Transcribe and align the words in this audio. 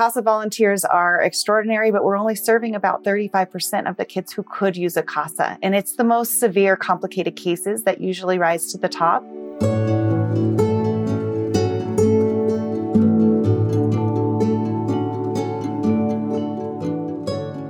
CASA 0.00 0.22
volunteers 0.22 0.82
are 0.86 1.20
extraordinary, 1.20 1.90
but 1.90 2.04
we're 2.04 2.16
only 2.16 2.34
serving 2.34 2.74
about 2.74 3.04
35% 3.04 3.86
of 3.86 3.98
the 3.98 4.06
kids 4.06 4.32
who 4.32 4.42
could 4.42 4.74
use 4.74 4.96
a 4.96 5.02
CASA. 5.02 5.58
And 5.60 5.74
it's 5.74 5.96
the 5.96 6.04
most 6.04 6.40
severe, 6.40 6.74
complicated 6.74 7.36
cases 7.36 7.82
that 7.82 8.00
usually 8.00 8.38
rise 8.38 8.72
to 8.72 8.78
the 8.78 8.88
top. 8.88 9.20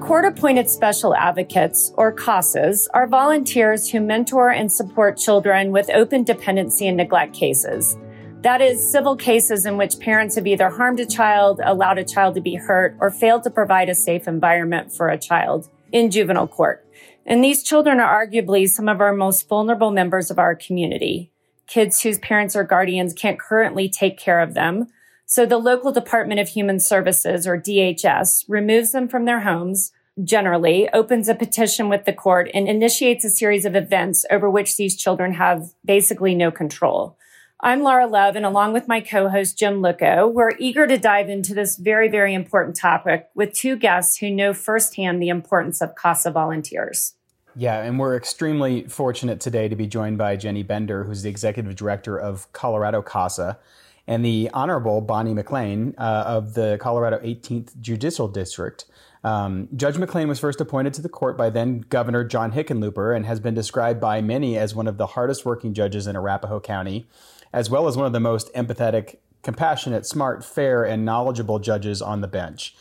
Court 0.01 0.25
appointed 0.25 0.71
special 0.71 1.17
advocates, 1.17 1.93
or 1.97 2.15
CASAs, 2.15 2.87
are 2.95 3.09
volunteers 3.09 3.91
who 3.91 4.01
mentor 4.01 4.51
and 4.51 4.71
support 4.71 5.17
children 5.17 5.73
with 5.73 5.91
open 5.91 6.23
dependency 6.23 6.87
and 6.87 6.97
neglect 6.97 7.35
cases. 7.35 7.97
That 8.43 8.63
is 8.63 8.91
civil 8.91 9.17
cases 9.17 9.67
in 9.67 9.77
which 9.77 10.01
parents 10.01 10.35
have 10.37 10.47
either 10.47 10.71
harmed 10.71 10.99
a 10.99 11.05
child, 11.05 11.61
allowed 11.63 11.99
a 11.99 12.05
child 12.05 12.37
to 12.37 12.41
be 12.41 12.55
hurt, 12.55 12.97
or 12.99 13.11
failed 13.11 13.43
to 13.43 13.51
provide 13.51 13.91
a 13.91 13.95
safe 13.95 14.27
environment 14.27 14.91
for 14.91 15.09
a 15.09 15.19
child 15.19 15.69
in 15.93 16.11
juvenile 16.11 16.49
court. 16.49 16.87
And 17.27 17.45
these 17.45 17.63
children 17.63 18.01
are 18.01 18.27
arguably 18.27 18.67
some 18.67 18.89
of 18.89 18.99
our 18.99 19.13
most 19.13 19.47
vulnerable 19.47 19.91
members 19.91 20.31
of 20.31 20.39
our 20.39 20.55
community. 20.55 21.31
Kids 21.67 22.01
whose 22.01 22.19
parents 22.19 22.57
or 22.57 22.65
guardians 22.65 23.13
can't 23.13 23.39
currently 23.39 23.91
take 23.91 24.19
care 24.19 24.41
of 24.41 24.55
them. 24.55 24.87
So 25.27 25.45
the 25.45 25.59
local 25.59 25.93
Department 25.93 26.41
of 26.41 26.49
Human 26.49 26.81
Services, 26.81 27.47
or 27.47 27.61
DHS, 27.61 28.47
removes 28.49 28.93
them 28.93 29.07
from 29.07 29.27
their 29.27 29.41
homes, 29.41 29.93
generally 30.25 30.89
opens 30.95 31.29
a 31.29 31.35
petition 31.35 31.91
with 31.91 32.07
the 32.07 32.13
court 32.15 32.51
and 32.55 32.67
initiates 32.67 33.25
a 33.25 33.31
series 33.31 33.67
of 33.67 33.77
events 33.77 34.25
over 34.31 34.49
which 34.49 34.79
these 34.79 34.97
children 34.97 35.35
have 35.35 35.75
basically 35.85 36.35
no 36.35 36.51
control. 36.51 37.19
I'm 37.63 37.83
Laura 37.83 38.07
Love, 38.07 38.37
and 38.37 38.47
along 38.47 38.73
with 38.73 38.89
my 38.89 39.03
co-host 39.03 39.59
Jim 39.59 39.83
Licko, 39.83 40.27
we're 40.27 40.53
eager 40.59 40.87
to 40.87 40.97
dive 40.97 41.29
into 41.29 41.53
this 41.53 41.77
very, 41.77 42.09
very 42.09 42.33
important 42.33 42.75
topic 42.75 43.29
with 43.35 43.53
two 43.53 43.77
guests 43.77 44.17
who 44.17 44.31
know 44.31 44.55
firsthand 44.55 45.21
the 45.21 45.29
importance 45.29 45.83
of 45.83 45.95
CASA 45.95 46.31
volunteers. 46.31 47.17
Yeah, 47.55 47.83
and 47.83 47.99
we're 47.99 48.17
extremely 48.17 48.85
fortunate 48.85 49.41
today 49.41 49.69
to 49.69 49.77
be 49.77 49.87
joined 49.87 50.17
by 50.17 50.37
Jenny 50.37 50.63
Bender, 50.63 51.05
who's 51.05 51.21
the 51.21 51.29
executive 51.29 51.77
director 51.77 52.19
of 52.19 52.51
Colorado 52.55 53.03
CASA, 53.03 53.59
and 54.07 54.25
the 54.25 54.49
Honorable 54.55 55.03
Bonnie 55.03 55.35
McLean 55.35 55.95
uh, 55.99 56.25
of 56.27 56.55
the 56.55 56.79
Colorado 56.81 57.19
18th 57.19 57.79
Judicial 57.79 58.27
District. 58.27 58.87
Um, 59.23 59.69
Judge 59.77 59.99
McLean 59.99 60.29
was 60.29 60.41
first 60.41 60.63
appointed 60.63 60.95
to 60.95 61.03
the 61.03 61.11
court 61.11 61.37
by 61.37 61.51
then 61.51 61.81
Governor 61.91 62.25
John 62.25 62.53
Hickenlooper 62.53 63.15
and 63.15 63.27
has 63.27 63.39
been 63.39 63.53
described 63.53 64.01
by 64.01 64.23
many 64.23 64.57
as 64.57 64.75
one 64.75 64.89
of 64.89 64.97
the 64.97 65.09
hardest 65.09 65.45
working 65.45 65.75
judges 65.75 66.07
in 66.07 66.17
Arapahoe 66.17 66.61
County, 66.61 67.07
as 67.53 67.71
well 67.71 67.89
as 67.89 67.97
one 67.97 68.07
of 68.07 68.13
the 68.13 68.21
most 68.21 68.53
empathetic, 68.55 69.17
compassionate, 69.43 70.07
smart, 70.07 70.45
fair, 70.45 70.85
and 70.85 71.05
knowledgeable 71.05 71.59
judges 71.59 72.01
on 72.01 72.21
the 72.21 72.29
bench. 72.29 72.75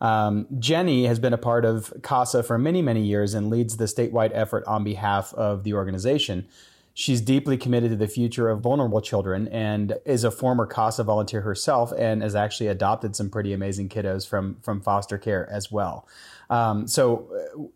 Um, 0.00 0.46
Jenny 0.58 1.06
has 1.06 1.18
been 1.18 1.32
a 1.32 1.38
part 1.38 1.64
of 1.64 1.92
CASA 2.02 2.44
for 2.44 2.58
many, 2.58 2.82
many 2.82 3.02
years 3.02 3.34
and 3.34 3.50
leads 3.50 3.76
the 3.76 3.86
statewide 3.86 4.30
effort 4.32 4.64
on 4.66 4.84
behalf 4.84 5.34
of 5.34 5.64
the 5.64 5.74
organization. 5.74 6.46
She's 6.94 7.20
deeply 7.20 7.56
committed 7.56 7.90
to 7.90 7.96
the 7.96 8.08
future 8.08 8.48
of 8.48 8.60
vulnerable 8.60 9.00
children 9.00 9.46
and 9.48 9.98
is 10.04 10.24
a 10.24 10.30
former 10.30 10.66
CASA 10.66 11.04
volunteer 11.04 11.42
herself 11.42 11.92
and 11.96 12.22
has 12.22 12.34
actually 12.34 12.68
adopted 12.68 13.14
some 13.14 13.30
pretty 13.30 13.52
amazing 13.52 13.88
kiddos 13.88 14.26
from, 14.26 14.56
from 14.62 14.80
foster 14.80 15.18
care 15.18 15.48
as 15.50 15.70
well. 15.70 16.08
Um, 16.50 16.88
so, 16.88 17.28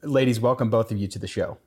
uh, 0.03 0.07
ladies, 0.07 0.41
welcome 0.41 0.71
both 0.71 0.91
of 0.91 0.99
you 0.99 1.07
to 1.09 1.19
the 1.19 1.29
show. 1.29 1.59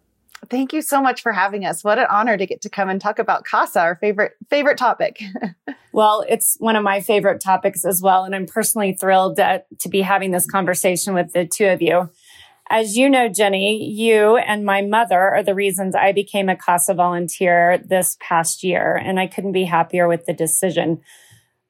Thank 0.50 0.74
you 0.74 0.82
so 0.82 1.02
much 1.02 1.22
for 1.22 1.32
having 1.32 1.66
us. 1.66 1.84
What 1.84 1.98
an 1.98 2.08
honor 2.10 2.38
to 2.38 2.46
get 2.46 2.62
to 2.62 2.70
come 2.70 2.90
and 2.90 3.02
talk 3.02 3.20
about 3.20 3.46
CASA, 3.46 3.80
our 3.80 3.96
favorite 3.96 4.34
favorite 4.50 4.78
topic. 4.78 5.22
well, 5.94 6.24
it's 6.28 6.56
one 6.60 6.76
of 6.76 6.84
my 6.84 7.02
favorite 7.02 7.42
topics 7.42 7.84
as 7.84 8.02
well, 8.02 8.24
and 8.24 8.36
I'm 8.36 8.46
personally 8.46 8.94
thrilled 8.94 9.38
to, 9.38 9.64
to 9.80 9.90
be 9.90 10.02
having 10.02 10.32
this 10.32 10.46
conversation 10.46 11.14
with 11.14 11.34
the 11.34 11.46
two 11.46 11.68
of 11.68 11.82
you. 11.82 12.10
As 12.70 12.98
you 12.98 13.10
know, 13.10 13.30
Jenny, 13.30 13.92
you 13.92 14.38
and 14.38 14.66
my 14.66 14.82
mother 14.82 15.20
are 15.20 15.44
the 15.44 15.54
reasons 15.54 15.94
I 15.94 16.12
became 16.12 16.50
a 16.50 16.56
CASA 16.56 16.96
volunteer 16.96 17.78
this 17.78 18.18
past 18.20 18.64
year, 18.64 18.96
and 18.96 19.20
I 19.20 19.28
couldn't 19.28 19.52
be 19.52 19.66
happier 19.66 20.08
with 20.08 20.26
the 20.26 20.34
decision. 20.34 21.02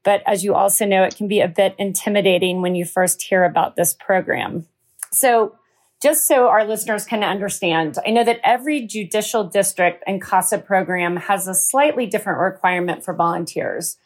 But 0.03 0.21
as 0.25 0.43
you 0.43 0.53
also 0.53 0.85
know, 0.85 1.03
it 1.03 1.17
can 1.17 1.27
be 1.27 1.41
a 1.41 1.47
bit 1.47 1.75
intimidating 1.77 2.61
when 2.61 2.75
you 2.75 2.85
first 2.85 3.21
hear 3.23 3.43
about 3.43 3.75
this 3.75 3.93
program. 3.93 4.67
So, 5.11 5.55
just 6.01 6.27
so 6.27 6.47
our 6.47 6.65
listeners 6.65 7.05
can 7.05 7.23
understand, 7.23 7.97
I 8.05 8.11
know 8.11 8.23
that 8.23 8.41
every 8.43 8.85
judicial 8.85 9.43
district 9.43 10.03
and 10.05 10.21
CASA 10.21 10.59
program 10.59 11.17
has 11.17 11.47
a 11.47 11.55
slightly 11.55 12.05
different 12.05 12.39
requirement 12.39 13.03
for 13.03 13.13
volunteers. 13.13 13.97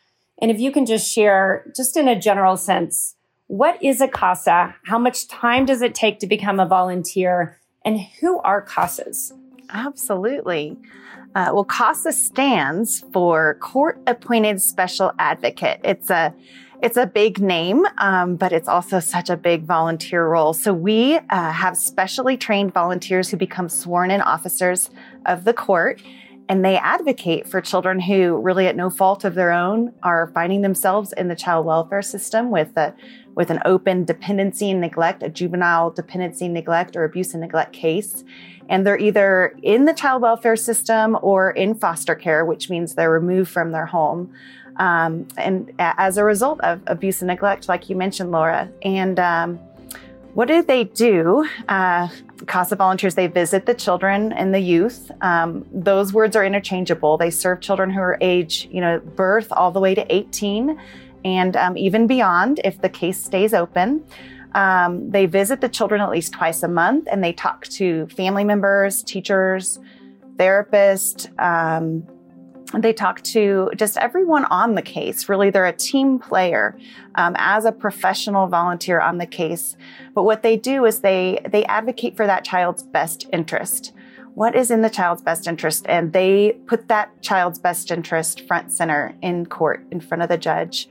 And 0.42 0.52
if 0.52 0.60
you 0.60 0.72
can 0.72 0.86
just 0.86 1.12
share, 1.12 1.70
just 1.76 1.98
in 1.98 2.08
a 2.08 2.20
general 2.20 2.58
sense, 2.58 3.16
what 3.48 3.82
is 3.84 4.00
a 4.00 4.08
CASA? 4.08 4.76
How 4.86 5.00
much 5.00 5.28
time 5.28 5.66
does 5.66 5.82
it 5.82 5.96
take 5.96 6.20
to 6.20 6.28
become 6.28 6.60
a 6.60 6.68
volunteer? 6.68 7.60
And 7.84 8.00
who 8.22 8.40
are 8.42 8.64
CASAs? 8.64 9.34
Absolutely. 9.72 10.78
Uh, 11.36 11.52
well, 11.54 11.66
CASA 11.66 12.14
stands 12.14 13.04
for 13.12 13.56
Court 13.56 14.00
Appointed 14.08 14.62
Special 14.62 15.12
Advocate. 15.20 15.82
It's 15.84 16.10
a 16.10 16.34
it's 16.82 16.98
a 16.98 17.06
big 17.06 17.40
name, 17.40 17.86
um, 17.98 18.36
but 18.36 18.52
it's 18.52 18.68
also 18.68 19.00
such 19.00 19.30
a 19.30 19.36
big 19.36 19.64
volunteer 19.64 20.26
role. 20.26 20.54
So 20.54 20.74
we 20.74 21.18
uh, 21.18 21.52
have 21.52 21.78
specially 21.78 22.38
trained 22.38 22.74
volunteers 22.74 23.30
who 23.30 23.38
become 23.38 23.68
sworn 23.68 24.12
in 24.12 24.22
officers 24.22 24.90
of 25.26 25.44
the 25.44 25.54
court 25.54 26.02
and 26.50 26.66
they 26.66 26.78
advocate 26.78 27.48
for 27.48 27.62
children 27.62 28.00
who 28.00 28.38
really 28.42 28.66
at 28.66 28.76
no 28.76 28.90
fault 28.90 29.24
of 29.24 29.36
their 29.36 29.52
own 29.52 29.94
are 30.02 30.32
finding 30.34 30.64
themselves 30.64 31.14
in 31.14 31.28
the 31.28 31.36
child 31.36 31.64
welfare 31.64 32.02
system 32.02 32.50
with 32.50 32.76
a 32.76 32.94
with 33.36 33.52
an 33.52 33.60
open 33.64 34.04
dependency 34.04 34.70
and 34.70 34.82
neglect, 34.82 35.24
a 35.24 35.30
juvenile 35.30 35.92
dependency, 35.92 36.50
neglect, 36.50 36.98
or 36.98 37.06
abuse 37.06 37.34
and 37.34 37.40
neglect 37.40 37.72
case. 37.72 38.26
And 38.68 38.86
they're 38.86 38.98
either 38.98 39.56
in 39.64 39.86
the 39.86 39.94
child 39.94 40.24
welfare 40.24 40.58
system 40.58 41.18
or 41.22 41.52
in 41.52 41.76
foster 41.76 42.16
care, 42.16 42.44
which 42.44 42.70
means 42.70 42.96
they're 42.96 43.12
removed 43.12 43.50
from 43.50 43.72
their 43.72 43.86
home. 43.86 44.34
Um, 44.80 45.28
and 45.38 45.72
as 45.78 46.18
a 46.18 46.24
result 46.24 46.60
of 46.62 46.82
abuse 46.88 47.22
and 47.22 47.28
neglect, 47.28 47.68
like 47.68 47.90
you 47.90 47.96
mentioned, 47.96 48.32
Laura. 48.32 48.72
And 48.82 49.20
um, 49.20 49.60
what 50.34 50.48
do 50.48 50.64
they 50.64 50.86
do? 50.86 51.46
Uh, 51.68 52.08
CASA 52.48 52.78
volunteers, 52.78 53.16
they 53.16 53.28
visit 53.28 53.66
the 53.66 53.74
children 53.74 54.32
and 54.32 54.54
the 54.54 54.60
youth. 54.60 55.12
Um, 55.22 55.66
those 55.72 56.14
words 56.14 56.36
are 56.36 56.46
interchangeable. 56.46 57.18
They 57.18 57.30
serve 57.30 57.60
children 57.60 57.90
who 57.90 58.00
are 58.00 58.18
age, 58.22 58.70
you 58.72 58.80
know, 58.80 59.00
birth 59.00 59.48
all 59.52 59.72
the 59.72 59.82
way 59.82 59.94
to 59.94 60.14
18 60.14 60.80
and 61.26 61.58
um, 61.58 61.78
even 61.78 62.08
beyond 62.08 62.62
if 62.64 62.82
the 62.82 62.88
case 62.90 63.22
stays 63.22 63.54
open. 63.54 64.04
Um, 64.54 65.12
they 65.12 65.26
visit 65.26 65.62
the 65.62 65.70
children 65.70 66.00
at 66.02 66.10
least 66.10 66.34
twice 66.34 66.64
a 66.64 66.68
month 66.68 67.08
and 67.12 67.24
they 67.24 67.34
talk 67.34 67.68
to 67.68 68.08
family 68.08 68.44
members, 68.46 69.04
teachers, 69.04 69.80
therapists. 70.38 71.30
They 72.78 72.94
talk 72.94 73.24
to 73.24 73.72
just 73.76 73.98
everyone 73.98 74.46
on 74.46 74.76
the 74.76 74.84
case. 74.84 75.28
Really, 75.28 75.50
they're 75.50 75.66
a 75.66 75.74
team 75.74 76.20
player 76.20 76.78
um, 77.16 77.36
as 77.38 77.66
a 77.66 77.72
professional 77.72 78.48
volunteer 78.48 79.00
on 79.00 79.18
the 79.18 79.26
case. 79.26 79.76
But 80.14 80.24
what 80.24 80.44
they 80.44 80.56
do 80.56 80.86
is 80.86 81.00
they 81.00 81.40
they 81.50 81.66
advocate 81.66 82.16
for 82.16 82.28
that 82.28 82.46
child's 82.46 82.84
best 82.84 83.28
interest. 83.34 83.94
What 84.36 84.56
is 84.56 84.70
in 84.70 84.84
the 84.84 84.90
child's 84.90 85.24
best 85.24 85.48
interest? 85.48 85.86
And 85.90 86.14
they 86.14 86.58
put 86.68 86.88
that 86.88 87.22
child's 87.22 87.58
best 87.58 87.90
interest 87.90 88.48
front 88.48 88.72
center 88.72 89.16
in 89.22 89.48
court 89.48 89.86
in 89.92 90.00
front 90.00 90.22
of 90.22 90.30
the 90.30 90.38
judge 90.38 90.88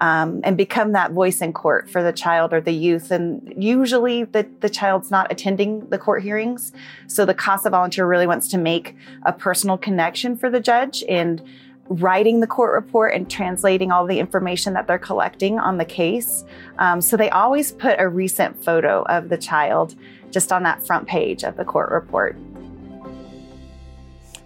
um, 0.00 0.40
and 0.44 0.56
become 0.56 0.92
that 0.92 1.12
voice 1.12 1.40
in 1.40 1.52
court 1.52 1.88
for 1.88 2.02
the 2.02 2.12
child 2.12 2.52
or 2.52 2.60
the 2.60 2.72
youth. 2.72 3.10
And 3.10 3.52
usually 3.56 4.24
the, 4.24 4.48
the 4.60 4.70
child's 4.70 5.10
not 5.10 5.30
attending 5.30 5.88
the 5.90 5.98
court 5.98 6.22
hearings. 6.22 6.72
So 7.06 7.24
the 7.24 7.34
CASA 7.34 7.70
volunteer 7.70 8.06
really 8.06 8.26
wants 8.26 8.48
to 8.48 8.58
make 8.58 8.96
a 9.24 9.32
personal 9.32 9.76
connection 9.76 10.36
for 10.36 10.50
the 10.50 10.60
judge 10.60 11.04
and 11.08 11.42
writing 11.88 12.38
the 12.40 12.46
court 12.46 12.72
report 12.72 13.12
and 13.14 13.28
translating 13.28 13.90
all 13.90 14.06
the 14.06 14.18
information 14.18 14.72
that 14.74 14.86
they're 14.86 14.98
collecting 14.98 15.58
on 15.58 15.76
the 15.76 15.84
case. 15.84 16.44
Um, 16.78 17.00
so 17.00 17.16
they 17.16 17.28
always 17.30 17.72
put 17.72 17.98
a 17.98 18.08
recent 18.08 18.62
photo 18.64 19.02
of 19.02 19.28
the 19.28 19.36
child 19.36 19.96
just 20.30 20.52
on 20.52 20.62
that 20.62 20.86
front 20.86 21.08
page 21.08 21.42
of 21.42 21.56
the 21.56 21.64
court 21.64 21.90
report. 21.90 22.36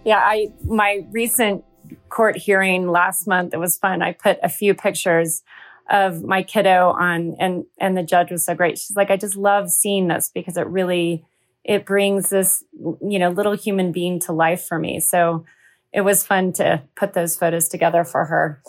Yeah, 0.04 0.18
I 0.18 0.52
my 0.64 1.04
recent 1.12 1.64
court 2.08 2.36
hearing 2.36 2.88
last 2.88 3.26
month. 3.26 3.54
It 3.54 3.60
was 3.60 3.76
fun. 3.76 4.02
I 4.02 4.12
put 4.12 4.38
a 4.42 4.48
few 4.48 4.74
pictures 4.74 5.42
of 5.90 6.22
my 6.22 6.42
kiddo 6.42 6.90
on 6.90 7.36
and 7.38 7.64
and 7.78 7.96
the 7.96 8.02
judge 8.02 8.30
was 8.30 8.44
so 8.44 8.54
great. 8.54 8.78
She's 8.78 8.96
like, 8.96 9.10
I 9.10 9.16
just 9.16 9.36
love 9.36 9.70
seeing 9.70 10.08
this 10.08 10.30
because 10.34 10.56
it 10.56 10.66
really 10.66 11.24
it 11.64 11.86
brings 11.86 12.28
this, 12.28 12.62
you 12.72 13.18
know, 13.18 13.30
little 13.30 13.56
human 13.56 13.92
being 13.92 14.20
to 14.20 14.32
life 14.32 14.64
for 14.64 14.78
me. 14.78 15.00
So 15.00 15.44
it 15.92 16.02
was 16.02 16.26
fun 16.26 16.52
to 16.54 16.82
put 16.96 17.14
those 17.14 17.36
photos 17.36 17.68
together 17.68 18.04
for 18.04 18.26
her. 18.26 18.60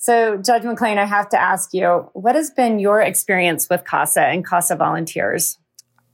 So, 0.00 0.36
Judge 0.36 0.62
McLean, 0.62 0.96
I 0.96 1.06
have 1.06 1.28
to 1.30 1.40
ask 1.40 1.74
you, 1.74 2.08
what 2.12 2.36
has 2.36 2.52
been 2.52 2.78
your 2.78 3.00
experience 3.00 3.68
with 3.68 3.84
CASA 3.84 4.22
and 4.22 4.46
CASA 4.46 4.76
volunteers? 4.76 5.58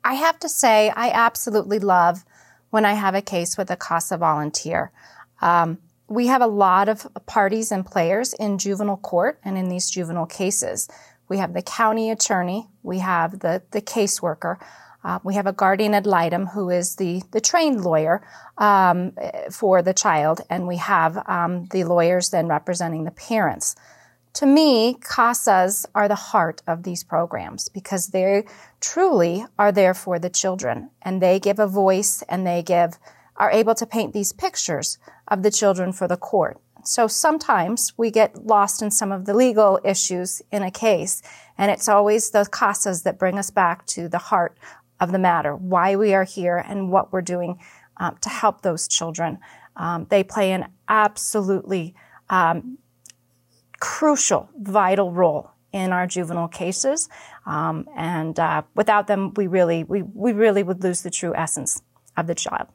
I 0.02 0.14
have 0.14 0.38
to 0.40 0.48
say, 0.48 0.88
I 0.88 1.10
absolutely 1.10 1.78
love 1.78 2.24
when 2.70 2.86
I 2.86 2.94
have 2.94 3.14
a 3.14 3.20
case 3.20 3.58
with 3.58 3.70
a 3.70 3.76
CASA 3.76 4.16
volunteer. 4.16 4.90
Um, 5.42 5.78
we 6.08 6.26
have 6.26 6.42
a 6.42 6.46
lot 6.46 6.88
of 6.88 7.06
parties 7.26 7.72
and 7.72 7.84
players 7.84 8.34
in 8.34 8.58
juvenile 8.58 8.98
court 8.98 9.40
and 9.44 9.56
in 9.56 9.68
these 9.68 9.90
juvenile 9.90 10.26
cases. 10.26 10.88
we 11.28 11.38
have 11.38 11.54
the 11.54 11.62
county 11.62 12.10
attorney, 12.10 12.68
we 12.82 12.98
have 12.98 13.40
the, 13.40 13.62
the 13.70 13.80
caseworker, 13.80 14.58
uh, 15.04 15.18
we 15.22 15.34
have 15.34 15.46
a 15.46 15.52
guardian 15.52 15.94
ad 15.94 16.06
litem 16.06 16.46
who 16.46 16.70
is 16.70 16.96
the, 16.96 17.22
the 17.32 17.40
trained 17.40 17.84
lawyer 17.84 18.26
um, 18.56 19.12
for 19.50 19.82
the 19.82 19.92
child, 19.92 20.40
and 20.48 20.66
we 20.66 20.76
have 20.76 21.22
um, 21.28 21.66
the 21.66 21.84
lawyers 21.84 22.30
then 22.30 22.46
representing 22.46 23.04
the 23.04 23.10
parents. 23.10 23.76
To 24.34 24.46
me, 24.46 24.94
CASAs 24.94 25.86
are 25.94 26.08
the 26.08 26.14
heart 26.16 26.62
of 26.66 26.82
these 26.82 27.04
programs 27.04 27.68
because 27.68 28.08
they 28.08 28.44
truly 28.80 29.46
are 29.58 29.70
there 29.70 29.94
for 29.94 30.18
the 30.18 30.30
children 30.30 30.90
and 31.02 31.22
they 31.22 31.38
give 31.38 31.60
a 31.60 31.68
voice 31.68 32.22
and 32.28 32.44
they 32.44 32.62
give, 32.62 32.98
are 33.36 33.50
able 33.50 33.74
to 33.74 33.86
paint 33.86 34.12
these 34.12 34.32
pictures 34.32 34.98
of 35.28 35.42
the 35.42 35.50
children 35.50 35.92
for 35.92 36.06
the 36.08 36.16
court. 36.16 36.58
So 36.84 37.06
sometimes 37.06 37.94
we 37.96 38.10
get 38.10 38.46
lost 38.46 38.82
in 38.82 38.90
some 38.90 39.10
of 39.10 39.24
the 39.24 39.34
legal 39.34 39.80
issues 39.84 40.42
in 40.52 40.62
a 40.62 40.70
case, 40.70 41.22
and 41.56 41.70
it's 41.70 41.88
always 41.88 42.30
the 42.30 42.44
CASAs 42.44 43.04
that 43.04 43.18
bring 43.18 43.38
us 43.38 43.50
back 43.50 43.86
to 43.86 44.08
the 44.08 44.18
heart 44.18 44.58
of 45.00 45.10
the 45.10 45.18
matter, 45.18 45.56
why 45.56 45.96
we 45.96 46.14
are 46.14 46.24
here 46.24 46.56
and 46.56 46.92
what 46.92 47.12
we're 47.12 47.22
doing 47.22 47.58
um, 47.96 48.16
to 48.20 48.28
help 48.28 48.60
those 48.60 48.86
children. 48.86 49.38
Um, 49.76 50.06
they 50.10 50.22
play 50.22 50.52
an 50.52 50.66
absolutely 50.88 51.94
um, 52.28 52.78
crucial, 53.80 54.50
vital 54.56 55.10
role 55.10 55.50
in 55.72 55.90
our 55.90 56.06
juvenile 56.06 56.48
cases, 56.48 57.08
um, 57.46 57.88
and 57.96 58.38
uh, 58.38 58.62
without 58.74 59.06
them, 59.06 59.32
we 59.34 59.46
really, 59.46 59.84
we, 59.84 60.02
we 60.02 60.32
really 60.32 60.62
would 60.62 60.84
lose 60.84 61.02
the 61.02 61.10
true 61.10 61.34
essence 61.34 61.82
of 62.16 62.26
the 62.26 62.34
child. 62.34 62.68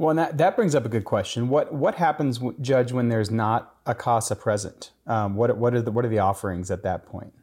Well, 0.00 0.08
and 0.08 0.18
that, 0.18 0.38
that 0.38 0.56
brings 0.56 0.74
up 0.74 0.86
a 0.86 0.88
good 0.88 1.04
question. 1.04 1.50
What 1.50 1.74
what 1.74 1.96
happens, 1.96 2.40
Judge, 2.62 2.90
when 2.90 3.10
there's 3.10 3.30
not 3.30 3.74
a 3.84 3.94
CASA 3.94 4.36
present? 4.36 4.92
Um, 5.06 5.34
what 5.34 5.54
what 5.58 5.74
are 5.74 5.82
the 5.82 5.90
what 5.90 6.06
are 6.06 6.08
the 6.08 6.20
offerings 6.20 6.70
at 6.70 6.82
that 6.84 7.04
point? 7.04 7.34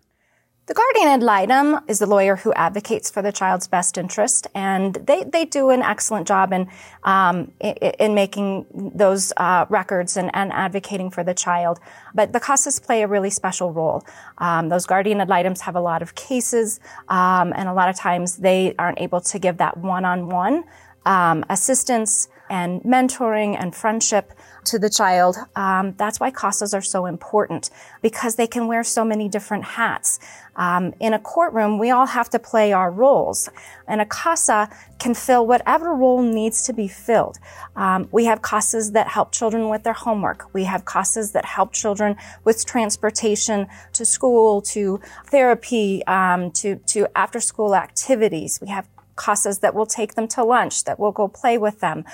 The 0.66 0.74
guardian 0.74 1.08
ad 1.08 1.22
litem 1.22 1.80
is 1.88 2.00
the 2.00 2.08
lawyer 2.08 2.38
who 2.38 2.52
advocates 2.54 3.12
for 3.12 3.22
the 3.22 3.32
child's 3.32 3.68
best 3.68 3.96
interest, 3.96 4.48
and 4.56 4.96
they, 4.96 5.24
they 5.24 5.46
do 5.46 5.70
an 5.70 5.84
excellent 5.84 6.28
job 6.28 6.52
in 6.52 6.68
um, 7.04 7.52
in, 7.60 7.74
in, 8.00 8.16
making 8.16 8.66
those 8.74 9.32
uh, 9.38 9.68
records 9.70 10.18
and, 10.18 10.32
and 10.34 10.52
advocating 10.52 11.12
for 11.12 11.24
the 11.24 11.36
child. 11.36 11.80
But 12.16 12.34
the 12.34 12.40
CASAs 12.40 12.84
play 12.84 13.04
a 13.04 13.08
really 13.08 13.30
special 13.30 13.72
role. 13.72 14.04
Um, 14.40 14.70
those 14.70 14.88
guardian 14.88 15.22
ad 15.22 15.30
litems 15.30 15.62
have 15.62 15.76
a 15.76 15.82
lot 15.82 16.02
of 16.02 16.16
cases, 16.16 16.80
um, 17.08 17.54
and 17.56 17.70
a 17.70 17.74
lot 17.74 17.88
of 17.88 17.96
times 17.96 18.38
they 18.38 18.74
aren't 18.80 19.00
able 19.00 19.22
to 19.22 19.38
give 19.38 19.58
that 19.58 19.78
one-on-one 19.78 20.64
um, 21.06 21.46
assistance 21.50 22.30
and 22.50 22.82
mentoring 22.82 23.56
and 23.60 23.76
friendship 23.76 24.34
to 24.66 24.80
the 24.80 24.90
child. 24.90 25.38
Um, 25.56 25.94
that's 25.98 26.20
why 26.20 26.32
CASAs 26.32 26.78
are 26.78 26.82
so 26.82 27.06
important 27.06 27.70
because 28.02 28.36
they 28.36 28.48
can 28.48 28.68
wear 28.68 28.84
so 28.84 29.04
many 29.04 29.30
different 29.30 29.64
hats. 29.64 30.20
Um, 30.56 30.94
in 31.00 31.14
a 31.14 31.20
courtroom, 31.20 31.78
we 31.78 31.92
all 31.92 32.08
have 32.08 32.30
to 32.32 32.40
play 32.40 32.74
our 32.74 32.92
roles, 32.92 33.48
and 33.88 34.02
a 34.02 34.06
CASA 34.06 34.70
can 34.98 35.14
fill 35.14 35.46
whatever 35.46 35.94
role 35.94 36.24
needs 36.24 36.64
to 36.64 36.74
be 36.74 36.88
filled. 36.88 37.38
Um, 37.76 38.10
we 38.12 38.26
have 38.26 38.42
CASAs 38.42 38.94
that 38.94 39.08
help 39.08 39.32
children 39.32 39.70
with 39.70 39.84
their 39.84 39.94
homework. 39.94 40.52
We 40.54 40.64
have 40.64 40.84
CASAs 40.84 41.34
that 41.34 41.46
help 41.46 41.74
children 41.74 42.16
with 42.44 42.66
transportation 42.66 43.68
to 43.94 44.04
school, 44.04 44.62
to 44.64 45.00
therapy, 45.28 46.04
um, 46.08 46.52
to 46.52 46.78
to 46.88 47.08
after 47.16 47.40
school 47.40 47.76
activities. 47.76 48.60
We 48.62 48.70
have 48.70 48.88
CASAs 49.18 49.60
that 49.62 49.76
will 49.76 49.86
take 49.86 50.14
them 50.16 50.28
to 50.30 50.44
lunch, 50.44 50.86
that 50.86 51.00
will 51.00 51.12
go 51.12 51.28
play 51.28 51.58
with 51.58 51.80
them. 51.80 52.06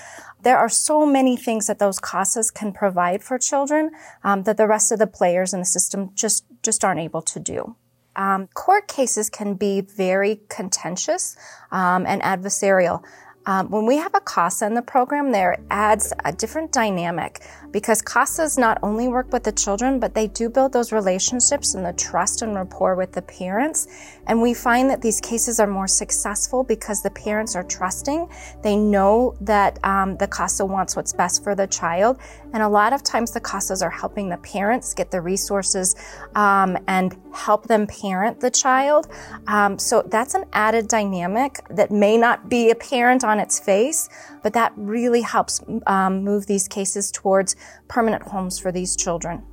There 0.41 0.57
are 0.57 0.69
so 0.69 1.05
many 1.05 1.37
things 1.37 1.67
that 1.67 1.79
those 1.79 1.99
CASAs 1.99 2.53
can 2.53 2.71
provide 2.71 3.23
for 3.23 3.37
children 3.37 3.91
um, 4.23 4.43
that 4.43 4.57
the 4.57 4.67
rest 4.67 4.91
of 4.91 4.99
the 4.99 5.07
players 5.07 5.53
in 5.53 5.59
the 5.59 5.65
system 5.65 6.11
just 6.15 6.45
just 6.63 6.83
aren't 6.83 7.01
able 7.01 7.21
to 7.21 7.39
do. 7.39 7.75
Um, 8.15 8.47
court 8.53 8.87
cases 8.87 9.29
can 9.29 9.55
be 9.55 9.81
very 9.81 10.41
contentious 10.49 11.35
um, 11.71 12.05
and 12.05 12.21
adversarial. 12.21 13.03
Um, 13.45 13.69
when 13.69 13.85
we 13.85 13.97
have 13.97 14.15
a 14.15 14.21
CASA 14.21 14.65
in 14.65 14.73
the 14.73 14.81
program, 14.81 15.31
there 15.31 15.57
adds 15.69 16.13
a 16.23 16.31
different 16.31 16.71
dynamic 16.71 17.41
because 17.71 18.01
CASAs 18.01 18.57
not 18.57 18.77
only 18.81 19.09
work 19.09 19.33
with 19.33 19.43
the 19.43 19.51
children, 19.51 19.99
but 19.99 20.13
they 20.13 20.27
do 20.27 20.47
build 20.47 20.71
those 20.71 20.93
relationships 20.93 21.73
and 21.73 21.85
the 21.85 21.91
trust 21.93 22.41
and 22.41 22.55
rapport 22.55 22.95
with 22.95 23.11
the 23.11 23.21
parents. 23.21 23.87
And 24.27 24.41
we 24.41 24.53
find 24.53 24.89
that 24.89 25.01
these 25.01 25.19
cases 25.19 25.59
are 25.59 25.67
more 25.67 25.87
successful 25.87 26.63
because 26.63 27.01
the 27.01 27.09
parents 27.09 27.55
are 27.55 27.63
trusting. 27.63 28.29
They 28.61 28.77
know 28.77 29.35
that 29.41 29.77
um, 29.83 30.15
the 30.17 30.27
CASA 30.27 30.65
wants 30.65 30.95
what's 30.95 31.11
best 31.11 31.43
for 31.43 31.53
the 31.55 31.67
child. 31.67 32.19
And 32.53 32.63
a 32.63 32.69
lot 32.69 32.93
of 32.93 33.03
times 33.03 33.31
the 33.31 33.41
CASAs 33.41 33.83
are 33.83 33.89
helping 33.89 34.29
the 34.29 34.37
parents 34.37 34.93
get 34.93 35.11
the 35.11 35.19
resources 35.19 35.95
um, 36.35 36.77
and 36.87 37.17
help 37.33 37.67
them 37.67 37.87
parent 37.87 38.39
the 38.39 38.51
child. 38.51 39.07
Um, 39.47 39.77
so 39.77 40.03
that's 40.03 40.35
an 40.35 40.45
added 40.53 40.87
dynamic 40.87 41.59
that 41.71 41.91
may 41.91 42.17
not 42.17 42.49
be 42.49 42.69
apparent 42.69 43.23
on 43.23 43.32
its 43.39 43.59
face, 43.59 44.09
but 44.41 44.53
that 44.53 44.73
really 44.75 45.21
helps 45.21 45.61
um, 45.87 46.23
move 46.23 46.45
these 46.47 46.67
cases 46.67 47.11
towards 47.11 47.55
permanent 47.87 48.23
homes 48.23 48.59
for 48.59 48.71
these 48.71 48.95
children. 48.95 49.43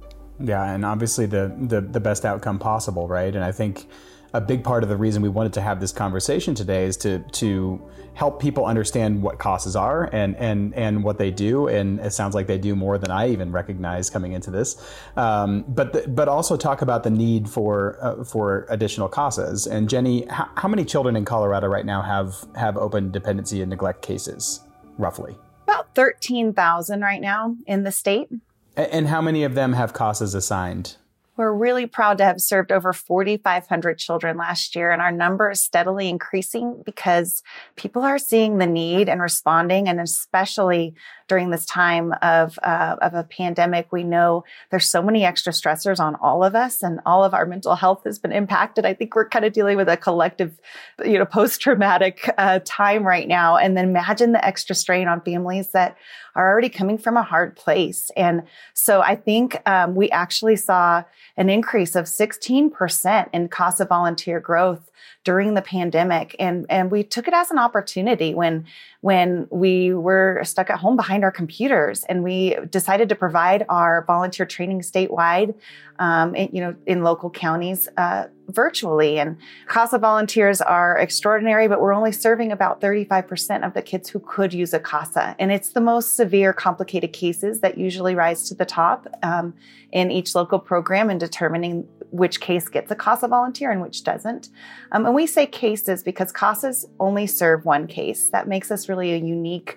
Yeah, 0.43 0.73
and 0.73 0.85
obviously 0.85 1.27
the, 1.27 1.55
the, 1.59 1.81
the 1.81 2.00
best 2.00 2.25
outcome 2.25 2.59
possible, 2.59 3.06
right? 3.09 3.35
And 3.35 3.44
I 3.44 3.53
think 3.53 3.87
a 4.32 4.41
big 4.41 4.62
part 4.62 4.82
of 4.82 4.88
the 4.88 4.97
reason 4.97 5.23
we 5.23 5.29
wanted 5.29 5.53
to 5.55 5.61
have 5.61 5.81
this 5.81 5.93
conversation 5.93 6.55
today 6.55 6.85
is 6.85 6.97
to 6.99 7.19
to 7.32 7.81
help 8.15 8.41
people 8.41 8.67
understand 8.67 9.23
what 9.23 9.38
CASAs 9.38 9.79
are 9.81 10.09
and 10.12 10.37
and 10.37 10.75
and 10.75 11.03
what 11.03 11.19
they 11.19 11.31
do. 11.31 11.69
And 11.69 12.00
it 12.00 12.12
sounds 12.12 12.35
like 12.35 12.47
they 12.47 12.59
do 12.59 12.77
more 12.77 12.99
than 12.99 13.11
I 13.11 13.29
even 13.29 13.50
recognize 13.53 14.11
coming 14.11 14.32
into 14.32 14.50
this. 14.50 14.77
Um, 15.17 15.65
but 15.69 15.93
the, 15.93 16.09
but 16.09 16.29
also 16.29 16.56
talk 16.56 16.82
about 16.82 17.03
the 17.03 17.11
need 17.11 17.49
for 17.49 17.99
uh, 18.00 18.25
for 18.25 18.67
additional 18.69 19.09
CASAs. 19.09 19.71
And 19.71 19.88
Jenny, 19.88 20.27
how, 20.27 20.49
how 20.56 20.69
many 20.69 20.85
children 20.85 21.17
in 21.17 21.25
Colorado 21.25 21.67
right 21.67 21.87
now 21.87 22.03
have 22.03 22.37
have 22.56 22.76
open 22.76 23.11
dependency 23.11 23.62
and 23.62 23.71
neglect 23.71 24.03
cases, 24.03 24.61
roughly? 24.99 25.37
About 25.65 25.94
thirteen 25.94 26.53
thousand 26.53 27.00
right 27.03 27.21
now 27.21 27.56
in 27.67 27.85
the 27.85 27.93
state. 27.93 28.29
And 28.76 29.09
how 29.09 29.21
many 29.21 29.43
of 29.44 29.55
them 29.55 29.73
have 29.73 29.93
CASAs 29.93 30.35
assigned? 30.35 30.97
We're 31.41 31.55
really 31.55 31.87
proud 31.87 32.19
to 32.19 32.25
have 32.25 32.39
served 32.39 32.71
over 32.71 32.93
4,500 32.93 33.97
children 33.97 34.37
last 34.37 34.77
year, 34.77 34.91
and 34.91 35.01
our 35.01 35.11
number 35.11 35.51
is 35.51 35.63
steadily 35.63 36.11
increasing 36.11 36.83
because 36.85 37.43
people 37.77 38.03
are 38.03 38.19
seeing 38.19 38.59
the 38.59 38.67
need 38.67 39.09
and 39.09 39.23
responding, 39.23 39.89
and 39.89 39.99
especially 40.03 40.93
during 41.29 41.49
this 41.49 41.65
time 41.65 42.13
of 42.21 42.59
uh, 42.63 42.97
of 43.01 43.15
a 43.15 43.25
pandemic, 43.25 43.91
we 43.91 44.05
know 44.05 44.45
there's 44.71 44.87
so 44.87 45.01
many 45.01 45.25
extra 45.25 45.51
stressors 45.51 45.99
on 45.99 46.15
all 46.17 46.45
of 46.45 46.55
us, 46.55 46.83
and 46.83 47.01
all 47.07 47.25
of 47.25 47.33
our 47.33 47.47
mental 47.47 47.75
health 47.75 48.03
has 48.05 48.19
been 48.19 48.33
impacted. 48.33 48.85
I 48.85 48.93
think 48.93 49.15
we're 49.15 49.27
kind 49.27 49.47
of 49.47 49.55
dealing 49.55 49.79
with 49.79 49.89
a 49.89 49.97
collective, 49.97 50.61
you 51.03 51.19
know, 51.19 51.25
post 51.25 51.62
traumatic 51.62 52.29
uh, 52.37 52.61
time 52.67 53.03
right 53.03 53.26
now, 53.26 53.57
and 53.57 53.79
then 53.79 53.88
imagine 53.88 54.33
the 54.33 54.45
extra 54.45 54.75
strain 54.75 55.09
on 55.09 55.23
families 55.23 55.69
that 55.73 55.97
are 56.35 56.51
already 56.51 56.69
coming 56.69 56.99
from 56.99 57.17
a 57.17 57.23
hard 57.23 57.57
place. 57.57 58.11
And 58.17 58.43
so 58.75 59.01
I 59.03 59.17
think 59.17 59.61
um, 59.69 59.95
we 59.95 60.11
actually 60.11 60.57
saw 60.57 61.05
an 61.37 61.49
increase 61.49 61.95
of 61.97 62.07
16% 62.07 63.29
in 63.33 63.49
CASA 63.49 63.85
volunteer 63.87 64.41
growth 64.41 64.91
during 65.23 65.55
the 65.55 65.62
pandemic. 65.62 66.35
And, 66.39 66.65
and 66.71 66.91
we 66.91 67.03
took 67.03 67.29
it 67.29 67.35
as 67.35 67.50
an 67.50 67.59
opportunity 67.59 68.35
when, 68.35 68.65
when 69.03 69.47
we 69.50 69.93
were 69.93 70.41
stuck 70.45 70.71
at 70.71 70.79
home 70.79 70.97
behind 70.97 71.25
our 71.25 71.31
computers 71.31 72.05
and 72.05 72.25
we 72.25 72.57
decided 72.71 73.11
to 73.11 73.15
provide 73.15 73.67
our 73.69 74.05
volunteer 74.07 74.47
training 74.47 74.81
statewide, 74.81 75.55
um, 75.99 76.35
in, 76.35 76.49
you 76.55 76.62
know, 76.62 76.75
in 76.87 77.03
local 77.03 77.29
counties, 77.29 77.87
uh, 77.99 78.29
virtually. 78.49 79.19
And 79.19 79.37
CASA 79.69 79.99
volunteers 79.99 80.61
are 80.62 80.97
extraordinary, 80.97 81.69
but 81.69 81.81
we're 81.81 81.93
only 81.93 82.12
serving 82.12 82.50
about 82.50 82.81
35% 82.81 83.65
of 83.65 83.75
the 83.75 83.83
kids 83.83 84.09
who 84.09 84.21
could 84.21 84.55
use 84.55 84.73
a 84.73 84.81
CASA. 84.81 85.37
And 85.39 85.53
it's 85.53 85.71
the 85.71 85.81
most 85.81 86.17
severe, 86.17 86.53
complicated 86.53 87.12
cases 87.12 87.61
that 87.61 87.79
usually 87.79 88.15
rise 88.15 88.49
to 88.49 88.55
the 88.55 88.65
top 88.65 89.07
um, 89.23 89.55
in 89.93 90.11
each 90.11 90.35
local 90.35 90.59
program 90.59 91.11
in 91.11 91.19
determining 91.19 91.87
which 92.11 92.41
case 92.41 92.69
gets 92.69 92.91
a 92.91 92.97
CASA 92.97 93.29
volunteer 93.29 93.71
and 93.71 93.81
which 93.81 94.03
doesn't. 94.03 94.49
Um, 94.93 95.10
and 95.11 95.17
we 95.17 95.26
say 95.26 95.45
cases 95.45 96.05
because 96.05 96.33
CASAs 96.33 96.85
only 97.00 97.26
serve 97.26 97.64
one 97.64 97.88
case. 97.88 98.29
That 98.29 98.47
makes 98.47 98.71
us 98.71 98.88
really 98.88 99.12
a 99.12 99.17
unique 99.17 99.76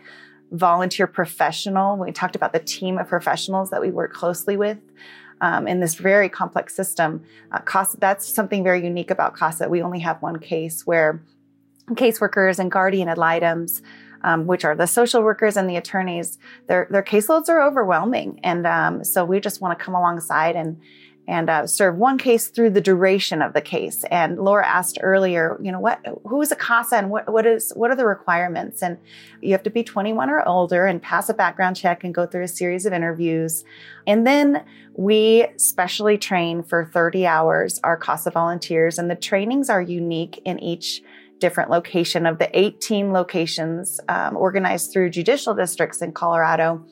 volunteer 0.51 1.07
professional. 1.07 1.97
We 1.97 2.11
talked 2.11 2.35
about 2.35 2.53
the 2.53 2.59
team 2.59 2.99
of 2.99 3.07
professionals 3.07 3.71
that 3.71 3.81
we 3.81 3.89
work 3.89 4.13
closely 4.13 4.57
with. 4.57 4.77
Um, 5.41 5.67
in 5.67 5.79
this 5.79 5.95
very 5.95 6.29
complex 6.29 6.75
system, 6.75 7.23
uh, 7.51 7.61
CASA, 7.61 7.97
that's 7.97 8.31
something 8.31 8.63
very 8.63 8.83
unique 8.83 9.09
about 9.09 9.35
CASA. 9.35 9.69
We 9.69 9.81
only 9.81 10.01
have 10.01 10.21
one 10.21 10.37
case 10.37 10.85
where 10.85 11.23
caseworkers 11.93 12.59
and 12.59 12.71
guardian 12.71 13.09
ad 13.09 13.17
litems 13.17 13.81
um, 14.23 14.45
which 14.45 14.63
are 14.63 14.75
the 14.75 14.85
social 14.85 15.21
workers 15.21 15.57
and 15.57 15.69
the 15.69 15.75
attorneys, 15.75 16.37
their 16.67 16.87
their 16.89 17.03
caseloads 17.03 17.49
are 17.49 17.61
overwhelming, 17.61 18.39
and 18.41 18.65
um, 18.65 19.03
so 19.03 19.25
we 19.25 19.41
just 19.41 19.59
want 19.59 19.77
to 19.77 19.83
come 19.83 19.95
alongside 19.95 20.55
and 20.55 20.79
and 21.27 21.49
uh, 21.49 21.65
serve 21.65 21.95
one 21.95 22.17
case 22.17 22.47
through 22.47 22.69
the 22.71 22.81
duration 22.81 23.41
of 23.41 23.53
the 23.53 23.61
case. 23.61 24.03
And 24.11 24.37
Laura 24.37 24.67
asked 24.67 24.97
earlier, 25.01 25.57
you 25.61 25.71
know, 25.71 25.79
what, 25.79 25.99
who 26.25 26.41
is 26.41 26.51
a 26.51 26.55
CASA 26.55 26.97
and 26.97 27.09
what, 27.09 27.31
what 27.31 27.45
is, 27.45 27.71
what 27.75 27.91
are 27.91 27.95
the 27.95 28.05
requirements? 28.05 28.83
And 28.83 28.97
you 29.41 29.53
have 29.53 29.63
to 29.63 29.69
be 29.69 29.83
21 29.83 30.29
or 30.29 30.47
older 30.47 30.85
and 30.85 31.01
pass 31.01 31.29
a 31.29 31.33
background 31.33 31.77
check 31.77 32.03
and 32.03 32.13
go 32.13 32.25
through 32.25 32.43
a 32.43 32.47
series 32.47 32.85
of 32.85 32.91
interviews. 32.91 33.63
And 34.05 34.27
then 34.27 34.65
we 34.95 35.47
specially 35.57 36.17
train 36.17 36.61
for 36.61 36.85
30 36.85 37.25
hours 37.25 37.79
our 37.83 37.95
CASA 37.95 38.31
volunteers 38.31 38.99
and 38.99 39.09
the 39.09 39.15
trainings 39.15 39.69
are 39.69 39.81
unique 39.81 40.41
in 40.43 40.59
each 40.59 41.01
different 41.39 41.69
location 41.69 42.25
of 42.25 42.37
the 42.37 42.49
18 42.57 43.11
locations 43.11 43.99
um, 44.07 44.37
organized 44.37 44.91
through 44.91 45.09
judicial 45.09 45.53
districts 45.53 46.01
in 46.01 46.11
Colorado. 46.11 46.85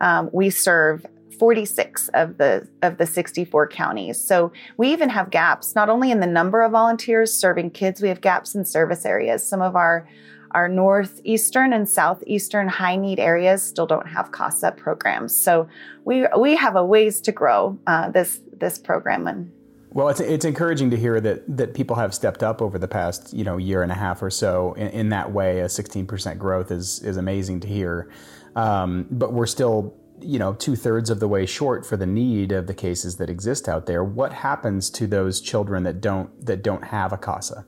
Um, 0.00 0.28
we 0.32 0.50
serve 0.50 1.06
46 1.38 2.08
of 2.14 2.38
the 2.38 2.68
of 2.82 2.98
the 2.98 3.06
64 3.06 3.68
counties. 3.68 4.22
So 4.22 4.52
we 4.76 4.92
even 4.92 5.08
have 5.08 5.30
gaps 5.30 5.74
not 5.74 5.88
only 5.88 6.10
in 6.10 6.20
the 6.20 6.26
number 6.26 6.62
of 6.62 6.72
volunteers 6.72 7.32
serving 7.32 7.70
kids, 7.70 8.02
we 8.02 8.08
have 8.08 8.20
gaps 8.20 8.54
in 8.54 8.64
service 8.64 9.04
areas. 9.04 9.46
Some 9.46 9.62
of 9.62 9.76
our 9.76 10.08
our 10.52 10.68
northeastern 10.68 11.72
and 11.72 11.88
southeastern 11.88 12.68
high 12.68 12.96
need 12.96 13.18
areas 13.18 13.62
still 13.62 13.86
don't 13.86 14.06
have 14.06 14.32
CASA 14.32 14.72
programs. 14.72 15.34
So 15.34 15.68
we 16.04 16.26
we 16.38 16.56
have 16.56 16.76
a 16.76 16.84
ways 16.84 17.20
to 17.22 17.32
grow 17.32 17.78
uh, 17.86 18.10
this 18.10 18.40
this 18.52 18.78
program 18.78 19.26
and 19.26 19.50
well, 19.94 20.08
it's, 20.08 20.20
it's 20.20 20.46
encouraging 20.46 20.90
to 20.92 20.96
hear 20.96 21.20
that, 21.20 21.42
that 21.54 21.74
people 21.74 21.96
have 21.96 22.14
stepped 22.14 22.42
up 22.42 22.62
over 22.62 22.78
the 22.78 22.88
past 22.88 23.34
you 23.34 23.44
know 23.44 23.58
year 23.58 23.82
and 23.82 23.92
a 23.92 23.94
half 23.94 24.22
or 24.22 24.30
so 24.30 24.72
in, 24.74 24.88
in 24.88 25.08
that 25.10 25.32
way. 25.32 25.60
A 25.60 25.66
16% 25.66 26.38
growth 26.38 26.70
is 26.70 27.00
is 27.02 27.16
amazing 27.16 27.60
to 27.60 27.68
hear, 27.68 28.10
um, 28.56 29.06
but 29.10 29.32
we're 29.32 29.46
still 29.46 29.94
you 30.22 30.38
know 30.38 30.54
two 30.54 30.76
thirds 30.76 31.10
of 31.10 31.20
the 31.20 31.28
way 31.28 31.46
short 31.46 31.84
for 31.84 31.96
the 31.96 32.06
need 32.06 32.52
of 32.52 32.66
the 32.66 32.74
cases 32.74 33.16
that 33.16 33.30
exist 33.30 33.68
out 33.68 33.86
there. 33.86 34.04
What 34.04 34.32
happens 34.32 34.90
to 34.90 35.06
those 35.06 35.40
children 35.40 35.82
that 35.84 36.00
don't 36.00 36.44
that 36.46 36.62
don't 36.62 36.84
have 36.84 37.12
a 37.12 37.18
CASA? 37.18 37.66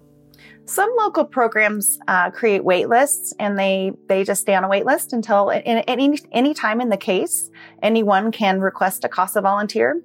Some 0.66 0.94
local 0.96 1.26
programs 1.26 1.98
uh, 2.08 2.30
create 2.30 2.64
wait 2.64 2.88
lists, 2.88 3.34
and 3.38 3.58
they 3.58 3.92
they 4.08 4.24
just 4.24 4.40
stay 4.40 4.54
on 4.54 4.64
a 4.64 4.68
wait 4.68 4.86
list 4.86 5.12
until 5.12 5.50
any 5.52 6.18
any 6.32 6.54
time 6.54 6.80
in 6.80 6.88
the 6.88 6.96
case, 6.96 7.50
anyone 7.82 8.32
can 8.32 8.60
request 8.60 9.04
a 9.04 9.08
CASA 9.08 9.42
volunteer. 9.42 10.00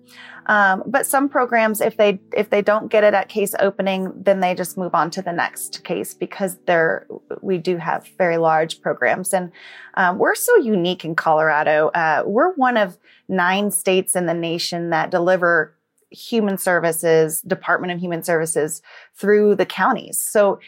Um, 0.48 0.84
but 0.86 1.06
some 1.06 1.30
programs, 1.30 1.80
if 1.80 1.96
they 1.96 2.20
if 2.34 2.50
they 2.50 2.62
don't 2.62 2.90
get 2.90 3.06
it 3.06 3.14
at 3.14 3.30
case 3.30 3.56
opening, 3.60 4.12
then 4.16 4.42
they 4.42 4.54
just 4.54 4.78
move 4.78 4.94
on 4.94 5.12
to 5.12 5.22
the 5.22 5.32
next 5.32 5.84
case 5.86 6.14
because 6.14 6.58
they're 6.66 7.08
we 7.42 7.58
do 7.58 7.78
have 7.78 8.10
very 8.18 8.38
large 8.38 8.82
programs, 8.82 9.34
and 9.34 9.52
um, 9.94 10.18
we're 10.18 10.36
so 10.36 10.58
unique 10.58 11.06
in 11.06 11.16
Colorado. 11.16 11.88
Uh, 11.90 12.24
we're 12.26 12.54
one 12.56 12.76
of 12.76 12.98
nine 13.30 13.72
states 13.72 14.16
in 14.16 14.26
the 14.26 14.34
nation 14.34 14.90
that 14.90 15.10
deliver 15.10 15.74
human 16.12 16.58
services, 16.58 17.42
Department 17.42 17.94
of 17.94 18.00
Human 18.00 18.24
Services 18.24 18.82
through 19.16 19.56
the 19.56 19.66
counties. 19.66 20.22
So 20.22 20.60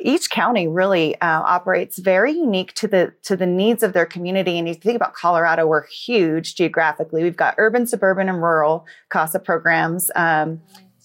each 0.00 0.30
county 0.30 0.66
really 0.66 1.14
uh, 1.20 1.42
operates 1.42 1.98
very 1.98 2.32
unique 2.32 2.74
to 2.74 2.88
the 2.88 3.12
to 3.22 3.36
the 3.36 3.46
needs 3.46 3.82
of 3.82 3.92
their 3.92 4.06
community. 4.06 4.58
And 4.58 4.66
you 4.66 4.74
think 4.74 4.96
about 4.96 5.14
Colorado, 5.14 5.66
we're 5.66 5.86
huge 5.86 6.56
geographically. 6.56 7.22
We've 7.22 7.36
got 7.36 7.54
urban, 7.58 7.86
suburban, 7.86 8.28
and 8.28 8.42
rural 8.42 8.86
CASA 9.10 9.40
programs. 9.40 10.10
Um, 10.16 10.60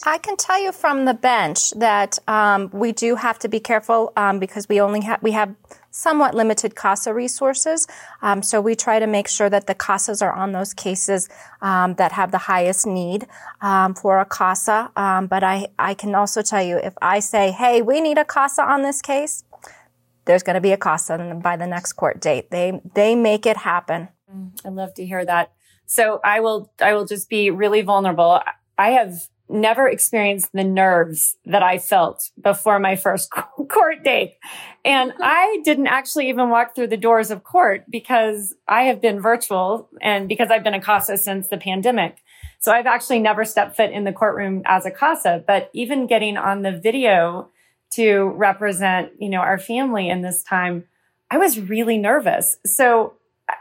I 0.06 0.18
can 0.18 0.38
tell 0.38 0.62
you 0.62 0.72
from 0.72 1.04
the 1.04 1.14
bench 1.14 1.72
that 1.72 2.18
um, 2.28 2.70
we 2.72 2.94
do 2.94 3.16
have 3.16 3.38
to 3.40 3.50
be 3.50 3.60
careful 3.60 4.14
um, 4.16 4.40
because 4.40 4.70
we 4.70 4.80
only 4.80 5.02
have 5.02 5.22
we 5.22 5.32
have 5.32 5.54
somewhat 5.92 6.34
limited 6.34 6.76
CASA 6.76 7.14
resources. 7.14 7.86
Um, 8.22 8.42
so 8.42 8.62
we 8.62 8.76
try 8.76 9.00
to 9.00 9.08
make 9.08 9.28
sure 9.28 9.50
that 9.50 9.68
the 9.68 9.76
CASAs 9.76 10.22
are 10.22 10.32
on 10.32 10.54
those 10.54 10.74
cases 10.74 11.28
um, 11.62 11.96
that 11.96 12.14
have 12.14 12.32
the 12.32 12.38
highest 12.38 12.88
need 12.88 13.28
um, 13.60 13.94
for 13.94 14.20
a 14.20 14.26
CASA. 14.26 14.92
Um, 14.96 15.28
but 15.28 15.44
I 15.44 15.68
I 15.78 15.96
can 15.96 16.16
also 16.16 16.42
tell 16.42 16.64
you 16.64 16.78
if 16.78 16.94
I 17.02 17.20
say, 17.20 17.52
hey, 17.52 17.82
we 17.82 18.00
need 18.00 18.18
a 18.18 18.26
CASA 18.26 18.62
on 18.62 18.84
this 18.84 19.02
case, 19.02 19.44
there's 20.24 20.44
going 20.44 20.56
to 20.56 20.62
be 20.62 20.72
a 20.72 20.78
CASA 20.78 21.42
by 21.44 21.58
the 21.58 21.68
next 21.68 21.94
court 21.94 22.22
date. 22.22 22.52
They 22.52 22.80
they 22.96 23.16
make 23.16 23.46
it 23.46 23.58
happen. 23.58 24.08
Mm, 24.34 24.52
I 24.64 24.70
love 24.70 24.94
to 24.94 25.06
hear 25.06 25.26
that. 25.26 25.52
So 25.88 26.22
I 26.24 26.40
will 26.40 26.72
I 26.80 26.94
will 26.94 27.06
just 27.06 27.30
be 27.30 27.52
really 27.52 27.82
vulnerable. 27.82 28.40
I 28.78 28.92
have 28.92 29.28
never 29.50 29.88
experienced 29.88 30.52
the 30.54 30.64
nerves 30.64 31.36
that 31.46 31.64
I 31.64 31.80
felt 31.80 32.30
before 32.42 32.80
my 32.80 32.96
first 32.96 33.30
court 33.70 34.04
date. 34.04 34.38
And 34.86 35.14
I 35.20 35.60
didn't 35.64 35.88
actually 35.88 36.30
even 36.30 36.50
walk 36.50 36.76
through 36.76 36.88
the 36.88 36.98
doors 36.98 37.32
of 37.32 37.44
court 37.44 37.86
because 37.90 38.54
I 38.68 38.84
have 38.84 39.02
been 39.02 39.20
virtual 39.22 39.90
and 40.02 40.30
because 40.30 40.50
I've 40.52 40.64
been 40.64 40.74
a 40.74 40.82
CASA 40.82 41.18
since 41.18 41.48
the 41.48 41.58
pandemic. 41.58 42.18
So 42.60 42.72
I've 42.72 42.86
actually 42.86 43.20
never 43.20 43.46
stepped 43.46 43.76
foot 43.76 43.92
in 43.92 44.04
the 44.04 44.14
courtroom 44.14 44.62
as 44.66 44.86
a 44.86 44.92
CASA, 44.92 45.46
but 45.48 45.70
even 45.74 46.08
getting 46.08 46.38
on 46.38 46.62
the 46.62 46.72
video 46.72 47.50
to 47.92 48.26
represent, 48.36 49.12
you 49.20 49.30
know, 49.30 49.40
our 49.40 49.58
family 49.58 50.10
in 50.10 50.22
this 50.22 50.44
time, 50.44 50.86
I 51.32 51.38
was 51.38 51.60
really 51.60 51.98
nervous. 51.98 52.58
So 52.66 53.14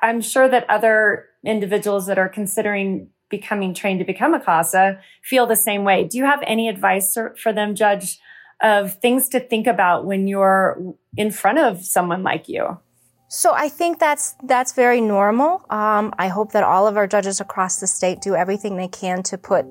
I'm 0.02 0.20
sure 0.20 0.48
that 0.48 0.68
other 0.68 1.26
individuals 1.44 2.06
that 2.06 2.18
are 2.18 2.28
considering 2.28 3.08
becoming 3.30 3.74
trained 3.74 3.98
to 3.98 4.04
become 4.04 4.34
a 4.34 4.40
CASA 4.40 5.00
feel 5.22 5.46
the 5.46 5.56
same 5.56 5.84
way. 5.84 6.04
Do 6.04 6.18
you 6.18 6.24
have 6.24 6.42
any 6.46 6.68
advice 6.68 7.16
for 7.36 7.52
them, 7.52 7.74
Judge, 7.74 8.18
of 8.60 9.00
things 9.00 9.28
to 9.28 9.40
think 9.40 9.66
about 9.66 10.04
when 10.06 10.26
you're 10.26 10.94
in 11.16 11.30
front 11.30 11.58
of 11.58 11.84
someone 11.84 12.22
like 12.22 12.48
you? 12.48 12.78
So 13.30 13.52
I 13.54 13.68
think 13.68 13.98
that's 13.98 14.36
that's 14.42 14.72
very 14.72 15.02
normal. 15.02 15.62
Um, 15.68 16.14
I 16.18 16.28
hope 16.28 16.52
that 16.52 16.64
all 16.64 16.86
of 16.88 16.96
our 16.96 17.06
judges 17.06 17.42
across 17.42 17.76
the 17.76 17.86
state 17.86 18.22
do 18.22 18.34
everything 18.34 18.78
they 18.78 18.88
can 18.88 19.22
to 19.24 19.36
put 19.36 19.66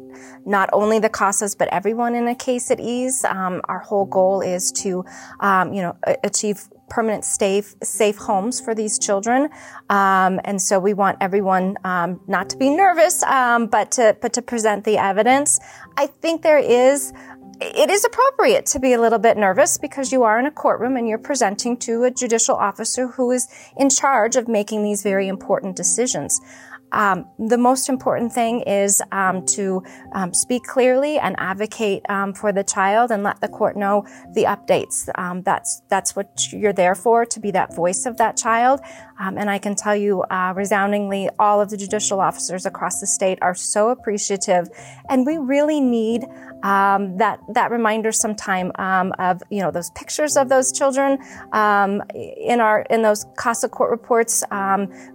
not 0.45 0.69
only 0.73 0.99
the 0.99 1.09
CASAs 1.09 1.57
but 1.57 1.67
everyone 1.69 2.13
in 2.13 2.27
a 2.27 2.35
case 2.35 2.69
at 2.69 2.79
ease. 2.79 3.25
Um, 3.25 3.61
our 3.67 3.79
whole 3.79 4.05
goal 4.05 4.41
is 4.41 4.71
to, 4.83 5.03
um, 5.39 5.73
you 5.73 5.81
know, 5.81 5.97
achieve 6.23 6.69
permanent 6.89 7.25
safe 7.25 7.73
safe 7.81 8.17
homes 8.17 8.61
for 8.61 8.75
these 8.75 8.99
children, 8.99 9.49
um, 9.89 10.39
and 10.45 10.61
so 10.61 10.79
we 10.79 10.93
want 10.93 11.17
everyone 11.19 11.77
um, 11.83 12.21
not 12.27 12.51
to 12.51 12.57
be 12.57 12.69
nervous, 12.69 13.23
um, 13.23 13.65
but 13.65 13.89
to 13.93 14.15
but 14.21 14.33
to 14.33 14.41
present 14.43 14.83
the 14.83 14.97
evidence. 14.97 15.59
I 15.97 16.05
think 16.05 16.43
there 16.43 16.59
is. 16.59 17.11
It 17.59 17.89
is 17.89 18.05
appropriate 18.05 18.67
to 18.67 18.79
be 18.79 18.93
a 18.93 19.01
little 19.01 19.17
bit 19.17 19.35
nervous 19.35 19.79
because 19.79 20.11
you 20.11 20.21
are 20.23 20.37
in 20.37 20.45
a 20.45 20.51
courtroom 20.51 20.95
and 20.95 21.07
you're 21.07 21.17
presenting 21.17 21.75
to 21.77 22.03
a 22.03 22.11
judicial 22.11 22.55
officer 22.55 23.07
who 23.07 23.31
is 23.31 23.47
in 23.77 23.89
charge 23.89 24.35
of 24.35 24.47
making 24.47 24.83
these 24.83 25.01
very 25.01 25.27
important 25.27 25.75
decisions. 25.75 26.39
Um, 26.91 27.25
the 27.37 27.57
most 27.57 27.89
important 27.89 28.31
thing 28.31 28.61
is 28.61 29.01
um, 29.11 29.45
to 29.47 29.83
um, 30.13 30.33
speak 30.33 30.63
clearly 30.63 31.17
and 31.17 31.35
advocate 31.37 32.03
um, 32.09 32.33
for 32.33 32.53
the 32.53 32.63
child 32.63 33.11
and 33.11 33.23
let 33.23 33.41
the 33.41 33.47
court 33.47 33.75
know 33.75 34.05
the 34.33 34.43
updates. 34.43 35.09
Um, 35.15 35.41
that's 35.41 35.81
that's 35.89 36.15
what 36.15 36.53
you're 36.53 36.73
there 36.73 36.95
for 36.95 37.25
to 37.25 37.39
be 37.39 37.51
that 37.51 37.75
voice 37.75 38.05
of 38.05 38.17
that 38.17 38.37
child. 38.37 38.79
Um, 39.19 39.37
and 39.37 39.49
I 39.49 39.57
can 39.57 39.75
tell 39.75 39.95
you 39.95 40.21
uh, 40.23 40.53
resoundingly, 40.55 41.29
all 41.39 41.59
of 41.61 41.69
the 41.69 41.77
judicial 41.77 42.19
officers 42.19 42.65
across 42.65 42.99
the 42.99 43.07
state 43.07 43.39
are 43.41 43.55
so 43.55 43.89
appreciative, 43.89 44.69
and 45.09 45.25
we 45.25 45.37
really 45.37 45.79
need 45.79 46.25
that 46.63 47.39
that 47.53 47.71
reminder 47.71 48.11
sometime 48.11 48.71
of 48.77 49.41
you 49.49 49.61
know 49.61 49.71
those 49.71 49.89
pictures 49.91 50.35
of 50.35 50.49
those 50.49 50.71
children 50.71 51.17
in 51.53 52.59
our 52.59 52.81
in 52.89 53.01
those 53.01 53.25
CASA 53.37 53.69
court 53.69 53.91
reports 53.91 54.43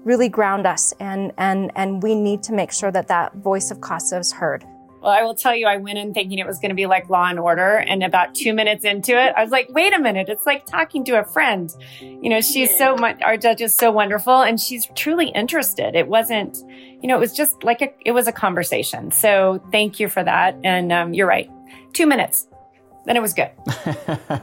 really 0.04 0.28
ground 0.28 0.66
us 0.66 0.92
and 1.00 1.32
and, 1.38 1.71
and 1.76 2.02
we 2.02 2.14
need 2.14 2.42
to 2.44 2.52
make 2.52 2.73
sure 2.73 2.90
that 2.90 3.09
that 3.09 3.35
voice 3.37 3.71
of 3.71 3.80
CASA 3.80 4.18
is 4.18 4.32
heard. 4.32 4.64
Well, 5.02 5.11
I 5.11 5.25
will 5.25 5.35
tell 5.35 5.54
you, 5.54 5.66
I 5.66 5.78
went 5.78 5.99
in 5.99 6.14
thinking 6.14 6.38
it 6.38 6.47
was 6.47 6.61
going 6.61 6.68
to 6.68 6.76
be 6.76 6.87
like 6.87 7.11
Law 7.11 7.28
and 7.28 7.40
Order. 7.40 7.78
And 7.78 8.04
about 8.04 8.37
two 8.37 8.54
minutes 8.54 8.85
into 8.85 9.12
it, 9.21 9.32
I 9.37 9.42
was 9.42 9.50
like, 9.50 9.68
wait 9.71 9.92
a 9.92 9.99
minute. 9.99 10.28
It's 10.28 10.47
like 10.47 10.64
talking 10.64 11.04
to 11.06 11.18
a 11.18 11.25
friend. 11.25 11.75
You 12.00 12.30
know, 12.30 12.40
she's 12.40 12.76
so 12.78 12.94
much, 12.94 13.21
our 13.23 13.37
judge 13.37 13.61
is 13.61 13.75
so 13.75 13.90
wonderful 13.90 14.42
and 14.42 14.61
she's 14.61 14.87
truly 14.94 15.28
interested. 15.30 15.97
It 15.97 16.06
wasn't, 16.06 16.59
you 16.68 17.09
know, 17.09 17.16
it 17.16 17.21
was 17.21 17.32
just 17.32 17.64
like 17.64 17.82
a, 17.82 17.92
it 18.06 18.12
was 18.12 18.28
a 18.28 18.32
conversation. 18.32 19.11
So 19.11 19.61
thank 19.73 19.99
you 19.99 20.09
for 20.09 20.23
that. 20.23 20.56
And 20.62 20.92
um, 20.92 21.14
you're 21.14 21.26
right. 21.26 21.50
Two 21.94 22.06
minutes. 22.06 22.47
Then 23.04 23.16
it 23.16 23.23
was 23.23 23.35
good. 23.35 23.50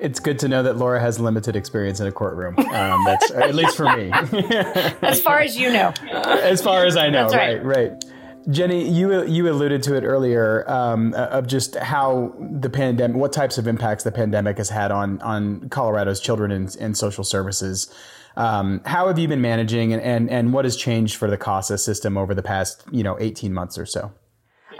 It's 0.00 0.20
good 0.20 0.38
to 0.38 0.48
know 0.48 0.62
that 0.62 0.76
Laura 0.76 1.00
has 1.00 1.18
limited 1.18 1.56
experience 1.56 1.98
in 1.98 2.06
a 2.06 2.12
courtroom. 2.12 2.56
Um, 2.56 3.04
that's 3.04 3.32
at 3.32 3.52
least 3.54 3.76
for 3.76 3.96
me. 3.96 4.12
as 5.02 5.20
far 5.20 5.40
as 5.40 5.58
you 5.58 5.72
know. 5.72 5.92
As 6.12 6.62
far 6.62 6.86
as 6.86 6.96
I 6.96 7.10
know, 7.10 7.26
right. 7.30 7.64
right, 7.64 7.90
right. 7.90 8.04
Jenny, 8.50 8.88
you 8.88 9.24
you 9.24 9.48
alluded 9.48 9.82
to 9.84 9.94
it 9.94 10.04
earlier 10.04 10.64
um, 10.70 11.12
of 11.14 11.46
just 11.46 11.74
how 11.76 12.34
the 12.38 12.70
pandemic, 12.70 13.16
what 13.16 13.32
types 13.32 13.58
of 13.58 13.66
impacts 13.66 14.04
the 14.04 14.12
pandemic 14.12 14.56
has 14.58 14.70
had 14.70 14.90
on 14.90 15.20
on 15.20 15.68
Colorado's 15.68 16.20
children 16.20 16.50
and, 16.50 16.74
and 16.80 16.96
social 16.96 17.24
services. 17.24 17.92
Um, 18.36 18.80
how 18.86 19.08
have 19.08 19.18
you 19.18 19.28
been 19.28 19.40
managing, 19.40 19.92
and, 19.92 20.00
and 20.00 20.30
and 20.30 20.52
what 20.52 20.64
has 20.64 20.76
changed 20.76 21.16
for 21.16 21.28
the 21.28 21.36
CASA 21.36 21.78
system 21.78 22.16
over 22.16 22.34
the 22.34 22.42
past 22.42 22.84
you 22.90 23.02
know 23.02 23.18
eighteen 23.20 23.52
months 23.52 23.76
or 23.76 23.84
so? 23.84 24.12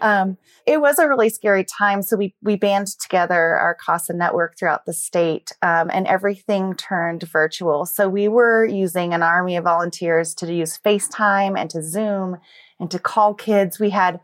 Um, 0.00 0.38
it 0.64 0.80
was 0.80 0.98
a 0.98 1.08
really 1.08 1.28
scary 1.28 1.64
time. 1.64 2.02
So 2.02 2.16
we 2.16 2.34
we 2.42 2.56
band 2.56 2.86
together 3.00 3.56
our 3.56 3.74
CASA 3.74 4.14
network 4.14 4.56
throughout 4.56 4.86
the 4.86 4.92
state, 4.92 5.52
um, 5.60 5.90
and 5.92 6.06
everything 6.06 6.74
turned 6.74 7.22
virtual. 7.24 7.84
So 7.84 8.08
we 8.08 8.28
were 8.28 8.64
using 8.64 9.12
an 9.12 9.22
army 9.22 9.56
of 9.56 9.64
volunteers 9.64 10.34
to 10.36 10.52
use 10.52 10.78
FaceTime 10.78 11.58
and 11.58 11.68
to 11.70 11.82
Zoom 11.82 12.38
and 12.80 12.90
to 12.90 12.98
call 12.98 13.34
kids. 13.34 13.78
We 13.78 13.90
had 13.90 14.20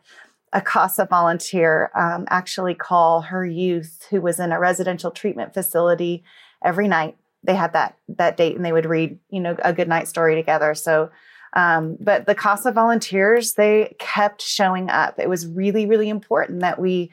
a 0.53 0.61
CASA 0.61 1.07
volunteer 1.07 1.91
um, 1.95 2.27
actually 2.31 2.75
call 2.75 3.23
her 3.23 3.45
youth 3.45 4.07
who 4.11 4.21
was 4.21 4.39
in 4.39 4.53
a 4.53 4.61
residential 4.61 5.11
treatment 5.11 5.53
facility 5.53 6.23
every 6.65 6.87
night. 6.87 7.17
They 7.43 7.57
had 7.57 7.73
that 7.73 7.99
that 8.09 8.37
date 8.37 8.57
and 8.57 8.65
they 8.65 8.73
would 8.73 8.87
read, 8.87 9.19
you 9.31 9.41
know, 9.41 9.57
a 9.63 9.73
good 9.73 9.89
night 9.89 10.09
story 10.09 10.35
together. 10.35 10.75
So 10.75 11.11
um, 11.55 11.97
but 12.01 12.27
the 12.27 12.35
CASA 12.35 12.73
volunteers, 12.73 13.55
they 13.55 13.95
kept 13.99 14.43
showing 14.43 14.91
up. 14.91 15.19
It 15.19 15.29
was 15.29 15.47
really, 15.47 15.87
really 15.87 16.09
important 16.09 16.61
that 16.61 16.81
we 16.81 17.11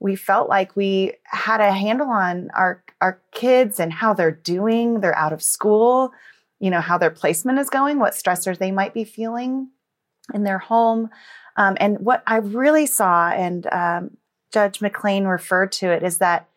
we 0.00 0.16
felt 0.16 0.48
like 0.48 0.76
we 0.76 1.12
had 1.24 1.60
a 1.60 1.72
handle 1.72 2.08
on 2.08 2.50
our 2.54 2.82
our 3.00 3.20
kids 3.32 3.78
and 3.78 3.92
how 3.92 4.12
they're 4.12 4.30
doing. 4.32 5.00
They're 5.00 5.16
out 5.16 5.32
of 5.32 5.42
school, 5.42 6.12
you 6.58 6.70
know, 6.70 6.80
how 6.80 6.98
their 6.98 7.10
placement 7.10 7.58
is 7.58 7.70
going, 7.70 7.98
what 7.98 8.14
stressors 8.14 8.58
they 8.58 8.72
might 8.72 8.94
be 8.94 9.04
feeling 9.04 9.68
in 10.32 10.44
their 10.44 10.58
home. 10.58 11.10
Um, 11.56 11.76
and 11.78 11.98
what 12.00 12.22
I 12.26 12.36
really 12.36 12.86
saw, 12.86 13.28
and 13.30 13.66
um, 13.72 14.16
Judge 14.52 14.80
McLean 14.80 15.24
referred 15.24 15.72
to 15.72 15.90
it, 15.90 16.02
is 16.02 16.18
that 16.18 16.48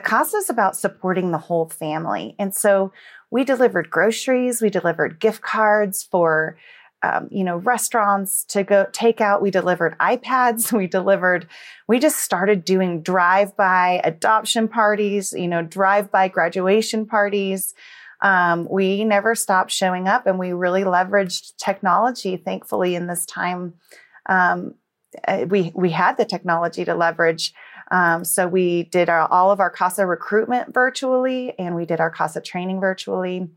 CASA 0.00 0.36
is 0.38 0.50
about 0.50 0.76
supporting 0.76 1.30
the 1.30 1.38
whole 1.38 1.68
family. 1.68 2.34
And 2.38 2.54
so 2.54 2.92
we 3.30 3.44
delivered 3.44 3.90
groceries, 3.90 4.62
we 4.62 4.70
delivered 4.70 5.20
gift 5.20 5.42
cards 5.42 6.02
for 6.02 6.56
um, 7.02 7.28
you 7.30 7.44
know 7.44 7.56
restaurants 7.56 8.44
to 8.44 8.62
go 8.62 8.86
take 8.92 9.22
out 9.22 9.40
we 9.40 9.50
delivered 9.50 9.96
ipads 10.00 10.70
we 10.76 10.86
delivered 10.86 11.48
we 11.88 11.98
just 11.98 12.18
started 12.18 12.62
doing 12.62 13.00
drive-by 13.00 14.02
adoption 14.04 14.68
parties 14.68 15.32
you 15.32 15.48
know 15.48 15.62
drive-by 15.62 16.28
graduation 16.28 17.06
parties 17.06 17.72
um, 18.22 18.68
we 18.70 19.04
never 19.04 19.34
stopped 19.34 19.70
showing 19.70 20.08
up 20.08 20.26
and 20.26 20.38
we 20.38 20.52
really 20.52 20.82
leveraged 20.82 21.56
technology 21.56 22.36
thankfully 22.36 22.94
in 22.94 23.06
this 23.06 23.24
time 23.26 23.74
um, 24.26 24.74
uh, 25.26 25.44
we 25.48 25.72
we 25.74 25.90
had 25.90 26.16
the 26.16 26.24
technology 26.24 26.84
to 26.84 26.94
leverage 26.94 27.52
um, 27.90 28.24
so 28.24 28.46
we 28.46 28.84
did 28.84 29.08
our, 29.08 29.26
all 29.30 29.50
of 29.50 29.60
our 29.60 29.70
CASA 29.70 30.06
recruitment 30.06 30.72
virtually, 30.72 31.58
and 31.58 31.74
we 31.74 31.84
did 31.84 32.00
our 32.00 32.10
CASA 32.10 32.42
training 32.42 32.80
virtually, 32.80 33.48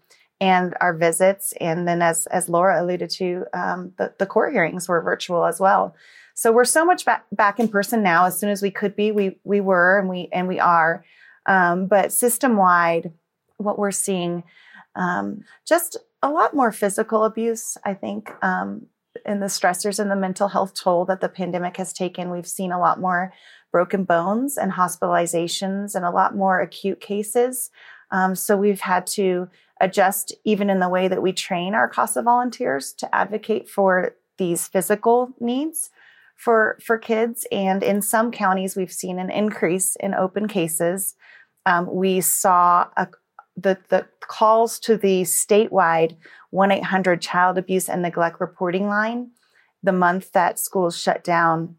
and 0.41 0.75
our 0.81 0.93
visits. 0.93 1.53
And 1.61 1.87
then, 1.87 2.01
as 2.01 2.25
as 2.27 2.49
Laura 2.49 2.81
alluded 2.81 3.09
to, 3.11 3.45
um, 3.53 3.93
the, 3.97 4.13
the 4.17 4.25
court 4.25 4.53
hearings 4.53 4.89
were 4.89 5.01
virtual 5.01 5.45
as 5.45 5.59
well. 5.59 5.95
So 6.33 6.51
we're 6.51 6.65
so 6.65 6.83
much 6.83 7.05
back 7.05 7.25
back 7.31 7.59
in 7.59 7.67
person 7.67 8.01
now. 8.01 8.25
As 8.25 8.37
soon 8.39 8.49
as 8.49 8.61
we 8.61 8.71
could 8.71 8.95
be, 8.95 9.11
we 9.11 9.37
we 9.43 9.61
were, 9.61 9.99
and 9.99 10.09
we 10.09 10.29
and 10.33 10.47
we 10.47 10.59
are. 10.59 11.05
Um, 11.45 11.87
but 11.87 12.11
system 12.11 12.57
wide, 12.57 13.11
what 13.63 13.79
we're 13.79 13.91
seeing, 13.91 14.43
um, 14.95 15.43
just 15.65 15.97
a 16.21 16.29
lot 16.29 16.53
more 16.53 16.71
physical 16.71 17.25
abuse. 17.25 17.77
I 17.83 17.93
think 17.93 18.31
um, 18.43 18.87
in 19.25 19.39
the 19.39 19.47
stressors 19.47 19.99
and 19.99 20.09
the 20.09 20.15
mental 20.15 20.47
health 20.47 20.73
toll 20.73 21.05
that 21.05 21.21
the 21.21 21.29
pandemic 21.29 21.77
has 21.77 21.93
taken, 21.93 22.29
we've 22.29 22.47
seen 22.47 22.71
a 22.71 22.79
lot 22.79 22.99
more 22.99 23.33
broken 23.71 24.03
bones 24.03 24.57
and 24.57 24.71
hospitalizations 24.71 25.95
and 25.95 26.05
a 26.05 26.11
lot 26.11 26.35
more 26.35 26.59
acute 26.59 27.01
cases. 27.01 27.71
Um, 28.11 28.35
so 28.35 28.55
we've 28.55 28.81
had 28.81 29.07
to 29.07 29.49
adjust 29.81 30.33
even 30.45 30.69
in 30.69 30.79
the 30.79 30.89
way 30.89 31.07
that 31.07 31.21
we 31.21 31.33
train 31.33 31.73
our 31.73 31.89
CASA 31.89 32.21
volunteers 32.21 32.93
to 32.93 33.13
advocate 33.13 33.67
for 33.67 34.15
these 34.37 34.67
physical 34.67 35.33
needs 35.39 35.89
for 36.35 36.77
for 36.83 36.97
kids. 36.97 37.45
And 37.51 37.83
in 37.83 38.01
some 38.01 38.31
counties, 38.31 38.75
we've 38.75 38.91
seen 38.91 39.19
an 39.19 39.29
increase 39.29 39.95
in 39.97 40.13
open 40.13 40.47
cases. 40.47 41.15
Um, 41.65 41.87
we 41.91 42.21
saw 42.21 42.87
a, 42.97 43.07
the 43.55 43.77
the 43.89 44.07
calls 44.21 44.79
to 44.79 44.97
the 44.97 45.21
statewide 45.23 46.17
1 46.51 46.71
800 46.71 47.21
child 47.21 47.57
abuse 47.57 47.89
and 47.89 48.01
neglect 48.01 48.39
reporting 48.39 48.87
line. 48.87 49.31
The 49.81 49.91
month 49.91 50.31
that 50.31 50.59
schools 50.59 50.97
shut 50.97 51.23
down, 51.23 51.75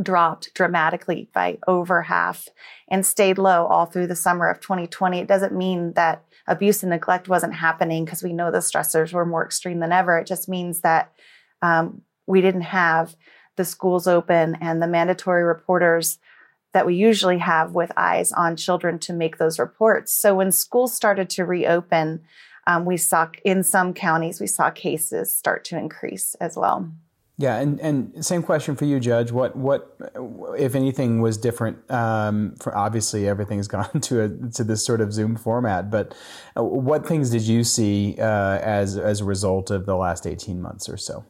dropped 0.00 0.54
dramatically 0.54 1.28
by 1.34 1.58
over 1.66 2.02
half 2.02 2.48
and 2.88 3.04
stayed 3.04 3.38
low 3.38 3.66
all 3.66 3.86
through 3.86 4.06
the 4.06 4.16
summer 4.16 4.48
of 4.48 4.60
2020. 4.60 5.18
It 5.18 5.28
doesn't 5.28 5.56
mean 5.56 5.92
that 5.94 6.24
abuse 6.46 6.82
and 6.82 6.90
neglect 6.90 7.28
wasn't 7.28 7.54
happening 7.54 8.04
because 8.04 8.22
we 8.22 8.32
know 8.32 8.50
the 8.50 8.58
stressors 8.58 9.12
were 9.12 9.26
more 9.26 9.44
extreme 9.44 9.80
than 9.80 9.92
ever. 9.92 10.18
It 10.18 10.26
just 10.26 10.48
means 10.48 10.80
that 10.80 11.12
um, 11.62 12.02
we 12.26 12.40
didn't 12.40 12.62
have 12.62 13.16
the 13.56 13.64
schools 13.64 14.06
open 14.06 14.56
and 14.60 14.80
the 14.80 14.86
mandatory 14.86 15.44
reporters 15.44 16.18
that 16.72 16.86
we 16.86 16.94
usually 16.94 17.38
have 17.38 17.72
with 17.72 17.90
eyes 17.96 18.32
on 18.32 18.56
children 18.56 18.98
to 19.00 19.12
make 19.12 19.38
those 19.38 19.58
reports. 19.58 20.12
So 20.12 20.34
when 20.34 20.52
schools 20.52 20.94
started 20.94 21.28
to 21.30 21.44
reopen, 21.44 22.22
um, 22.66 22.84
we 22.84 22.96
saw 22.96 23.28
in 23.44 23.62
some 23.62 23.94
counties, 23.94 24.40
we 24.40 24.46
saw 24.46 24.70
cases 24.70 25.34
start 25.36 25.64
to 25.66 25.78
increase 25.78 26.34
as 26.36 26.56
well. 26.56 26.90
Yeah, 27.40 27.56
and, 27.56 27.80
and 27.80 28.22
same 28.24 28.42
question 28.42 28.76
for 28.76 28.84
you, 28.84 29.00
Judge. 29.00 29.32
What 29.32 29.56
what 29.56 29.96
if 30.58 30.74
anything 30.74 31.22
was 31.22 31.38
different? 31.38 31.90
Um, 31.90 32.54
for 32.60 32.76
obviously 32.76 33.26
everything's 33.26 33.66
gone 33.76 33.98
to 34.02 34.20
a 34.20 34.28
to 34.50 34.62
this 34.62 34.84
sort 34.84 35.00
of 35.00 35.10
Zoom 35.10 35.36
format, 35.36 35.90
but 35.90 36.14
uh, 36.54 36.62
what 36.62 37.06
things 37.06 37.30
did 37.30 37.42
you 37.42 37.64
see 37.64 38.16
uh, 38.18 38.58
as 38.58 38.98
as 38.98 39.22
a 39.22 39.24
result 39.24 39.70
of 39.70 39.86
the 39.86 39.96
last 39.96 40.26
eighteen 40.26 40.60
months 40.60 40.86
or 40.86 40.98
so? 40.98 41.24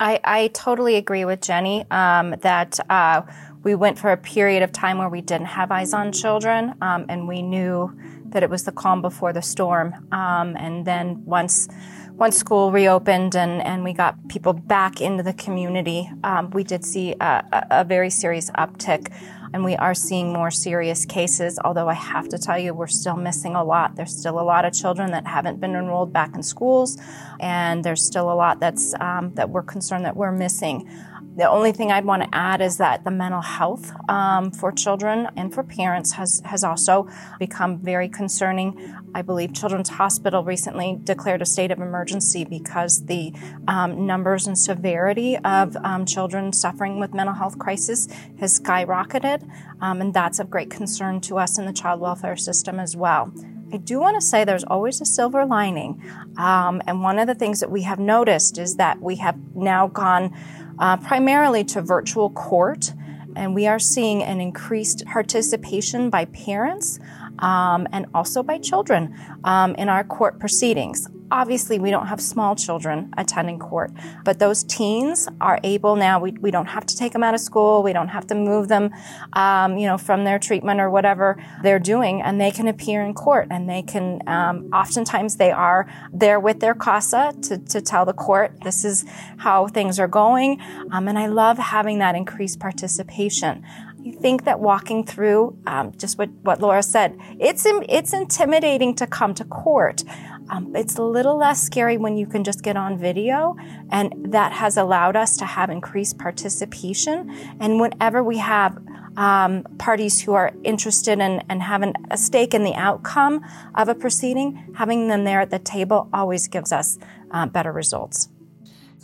I, 0.00 0.20
I 0.24 0.48
totally 0.48 0.96
agree 0.96 1.24
with 1.24 1.40
Jenny 1.40 1.88
um, 1.90 2.34
that 2.40 2.78
uh, 2.90 3.22
we 3.64 3.74
went 3.74 3.98
for 3.98 4.12
a 4.12 4.16
period 4.16 4.62
of 4.62 4.70
time 4.70 4.98
where 4.98 5.08
we 5.08 5.22
didn't 5.22 5.46
have 5.46 5.72
eyes 5.72 5.94
on 5.94 6.12
children, 6.12 6.74
um, 6.82 7.06
and 7.08 7.26
we 7.26 7.42
knew 7.42 7.98
that 8.26 8.42
it 8.42 8.50
was 8.50 8.64
the 8.64 8.72
calm 8.72 9.00
before 9.00 9.32
the 9.32 9.42
storm. 9.42 9.94
Um, 10.12 10.56
and 10.56 10.84
then 10.86 11.24
once 11.24 11.68
once 12.16 12.36
school 12.36 12.70
reopened 12.70 13.34
and, 13.34 13.60
and 13.62 13.82
we 13.82 13.92
got 13.92 14.28
people 14.28 14.52
back 14.52 15.00
into 15.00 15.24
the 15.24 15.32
community, 15.32 16.08
um, 16.22 16.48
we 16.50 16.62
did 16.62 16.84
see 16.84 17.12
a, 17.20 17.66
a, 17.72 17.84
very 17.84 18.08
serious 18.08 18.50
uptick. 18.52 19.12
And 19.52 19.64
we 19.64 19.76
are 19.76 19.94
seeing 19.94 20.32
more 20.32 20.50
serious 20.50 21.04
cases, 21.04 21.58
although 21.64 21.88
I 21.88 21.94
have 21.94 22.28
to 22.28 22.38
tell 22.38 22.58
you, 22.58 22.74
we're 22.74 22.88
still 22.88 23.16
missing 23.16 23.54
a 23.54 23.62
lot. 23.62 23.94
There's 23.94 24.16
still 24.16 24.40
a 24.40 24.42
lot 24.42 24.64
of 24.64 24.72
children 24.72 25.12
that 25.12 25.26
haven't 25.26 25.60
been 25.60 25.76
enrolled 25.76 26.12
back 26.12 26.34
in 26.34 26.42
schools, 26.42 26.98
and 27.38 27.84
there's 27.84 28.04
still 28.04 28.32
a 28.32 28.34
lot 28.34 28.58
that's 28.58 28.94
um, 29.00 29.32
that 29.34 29.50
we're 29.50 29.62
concerned 29.62 30.04
that 30.06 30.16
we're 30.16 30.32
missing. 30.32 30.88
The 31.36 31.50
only 31.50 31.72
thing 31.72 31.90
I'd 31.90 32.04
want 32.04 32.22
to 32.22 32.28
add 32.32 32.60
is 32.60 32.76
that 32.76 33.02
the 33.02 33.10
mental 33.10 33.40
health 33.40 33.90
um, 34.08 34.52
for 34.52 34.70
children 34.70 35.28
and 35.36 35.52
for 35.52 35.64
parents 35.64 36.12
has, 36.12 36.40
has 36.44 36.62
also 36.62 37.08
become 37.40 37.78
very 37.78 38.08
concerning. 38.08 38.94
I 39.16 39.22
believe 39.22 39.52
Children's 39.52 39.88
Hospital 39.88 40.44
recently 40.44 40.96
declared 41.02 41.42
a 41.42 41.46
state 41.46 41.72
of 41.72 41.80
emergency 41.80 42.44
because 42.44 43.06
the 43.06 43.32
um, 43.66 44.06
numbers 44.06 44.46
and 44.46 44.56
severity 44.56 45.36
of 45.38 45.76
um, 45.78 46.06
children 46.06 46.52
suffering 46.52 47.00
with 47.00 47.12
mental 47.12 47.34
health 47.34 47.58
crisis 47.58 48.06
has 48.38 48.60
skyrocketed, 48.60 49.48
um, 49.80 50.00
and 50.00 50.14
that's 50.14 50.38
of 50.38 50.48
great 50.50 50.70
concern 50.70 51.20
to 51.22 51.38
us 51.38 51.58
in 51.58 51.66
the 51.66 51.72
child 51.72 52.00
welfare 52.00 52.36
system 52.36 52.78
as 52.78 52.96
well. 52.96 53.32
I 53.74 53.78
do 53.78 53.98
want 53.98 54.14
to 54.14 54.20
say 54.20 54.44
there's 54.44 54.62
always 54.62 55.00
a 55.00 55.04
silver 55.04 55.44
lining. 55.44 56.00
Um, 56.36 56.80
and 56.86 57.02
one 57.02 57.18
of 57.18 57.26
the 57.26 57.34
things 57.34 57.58
that 57.58 57.72
we 57.72 57.82
have 57.82 57.98
noticed 57.98 58.56
is 58.56 58.76
that 58.76 59.02
we 59.02 59.16
have 59.16 59.36
now 59.56 59.88
gone 59.88 60.32
uh, 60.78 60.96
primarily 60.98 61.64
to 61.64 61.82
virtual 61.82 62.30
court. 62.30 62.92
And 63.34 63.52
we 63.52 63.66
are 63.66 63.80
seeing 63.80 64.22
an 64.22 64.40
increased 64.40 65.04
participation 65.06 66.08
by 66.08 66.26
parents 66.26 67.00
um, 67.40 67.88
and 67.90 68.06
also 68.14 68.44
by 68.44 68.58
children 68.58 69.12
um, 69.42 69.74
in 69.74 69.88
our 69.88 70.04
court 70.04 70.38
proceedings. 70.38 71.08
Obviously, 71.34 71.80
we 71.80 71.90
don't 71.90 72.06
have 72.06 72.20
small 72.20 72.54
children 72.54 73.12
attending 73.18 73.58
court, 73.58 73.90
but 74.22 74.38
those 74.38 74.62
teens 74.62 75.28
are 75.40 75.58
able 75.64 75.96
now. 75.96 76.20
We, 76.20 76.30
we 76.30 76.52
don't 76.52 76.66
have 76.66 76.86
to 76.86 76.96
take 76.96 77.12
them 77.12 77.24
out 77.24 77.34
of 77.34 77.40
school. 77.40 77.82
We 77.82 77.92
don't 77.92 78.06
have 78.06 78.24
to 78.28 78.36
move 78.36 78.68
them, 78.68 78.94
um, 79.32 79.76
you 79.76 79.88
know, 79.88 79.98
from 79.98 80.22
their 80.22 80.38
treatment 80.38 80.80
or 80.80 80.90
whatever 80.90 81.36
they're 81.64 81.80
doing, 81.80 82.22
and 82.22 82.40
they 82.40 82.52
can 82.52 82.68
appear 82.68 83.02
in 83.02 83.14
court. 83.14 83.48
And 83.50 83.68
they 83.68 83.82
can, 83.82 84.22
um, 84.28 84.70
oftentimes, 84.72 85.34
they 85.36 85.50
are 85.50 85.88
there 86.12 86.38
with 86.38 86.60
their 86.60 86.72
CASA 86.72 87.34
to, 87.42 87.58
to 87.58 87.80
tell 87.80 88.04
the 88.04 88.12
court 88.12 88.52
this 88.62 88.84
is 88.84 89.04
how 89.38 89.66
things 89.66 89.98
are 89.98 90.06
going. 90.06 90.60
Um, 90.92 91.08
and 91.08 91.18
I 91.18 91.26
love 91.26 91.58
having 91.58 91.98
that 91.98 92.14
increased 92.14 92.60
participation. 92.60 93.64
You 94.04 94.12
think 94.12 94.44
that 94.44 94.60
walking 94.60 95.06
through, 95.06 95.56
um, 95.66 95.92
just 95.96 96.18
what, 96.18 96.28
what 96.42 96.60
Laura 96.60 96.82
said, 96.82 97.16
it's, 97.40 97.64
it's 97.88 98.12
intimidating 98.12 98.94
to 98.96 99.06
come 99.06 99.32
to 99.32 99.46
court. 99.46 100.04
Um, 100.50 100.76
it's 100.76 100.96
a 100.98 101.02
little 101.02 101.38
less 101.38 101.62
scary 101.62 101.96
when 101.96 102.14
you 102.18 102.26
can 102.26 102.44
just 102.44 102.62
get 102.62 102.76
on 102.76 102.98
video, 102.98 103.56
and 103.90 104.30
that 104.30 104.52
has 104.52 104.76
allowed 104.76 105.16
us 105.16 105.38
to 105.38 105.46
have 105.46 105.70
increased 105.70 106.18
participation. 106.18 107.30
And 107.60 107.80
whenever 107.80 108.22
we 108.22 108.36
have 108.36 108.76
um, 109.16 109.62
parties 109.78 110.20
who 110.20 110.34
are 110.34 110.52
interested 110.64 111.18
in 111.18 111.42
and 111.48 111.62
having 111.62 111.94
a 112.10 112.18
stake 112.18 112.52
in 112.52 112.62
the 112.62 112.74
outcome 112.74 113.40
of 113.74 113.88
a 113.88 113.94
proceeding, 113.94 114.74
having 114.76 115.08
them 115.08 115.24
there 115.24 115.40
at 115.40 115.48
the 115.48 115.58
table 115.58 116.10
always 116.12 116.46
gives 116.46 116.72
us 116.72 116.98
uh, 117.30 117.46
better 117.46 117.72
results. 117.72 118.28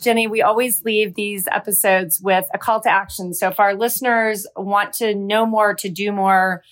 Jenny, 0.00 0.26
we 0.26 0.40
always 0.42 0.82
leave 0.84 1.14
these 1.14 1.46
episodes 1.52 2.20
with 2.20 2.46
a 2.54 2.58
call 2.58 2.80
to 2.80 2.90
action. 2.90 3.34
So 3.34 3.48
if 3.48 3.60
our 3.60 3.74
listeners 3.74 4.46
want 4.56 4.94
to 4.94 5.14
know 5.14 5.44
more, 5.44 5.74
to 5.74 5.88
do 5.88 6.10
more, 6.10 6.62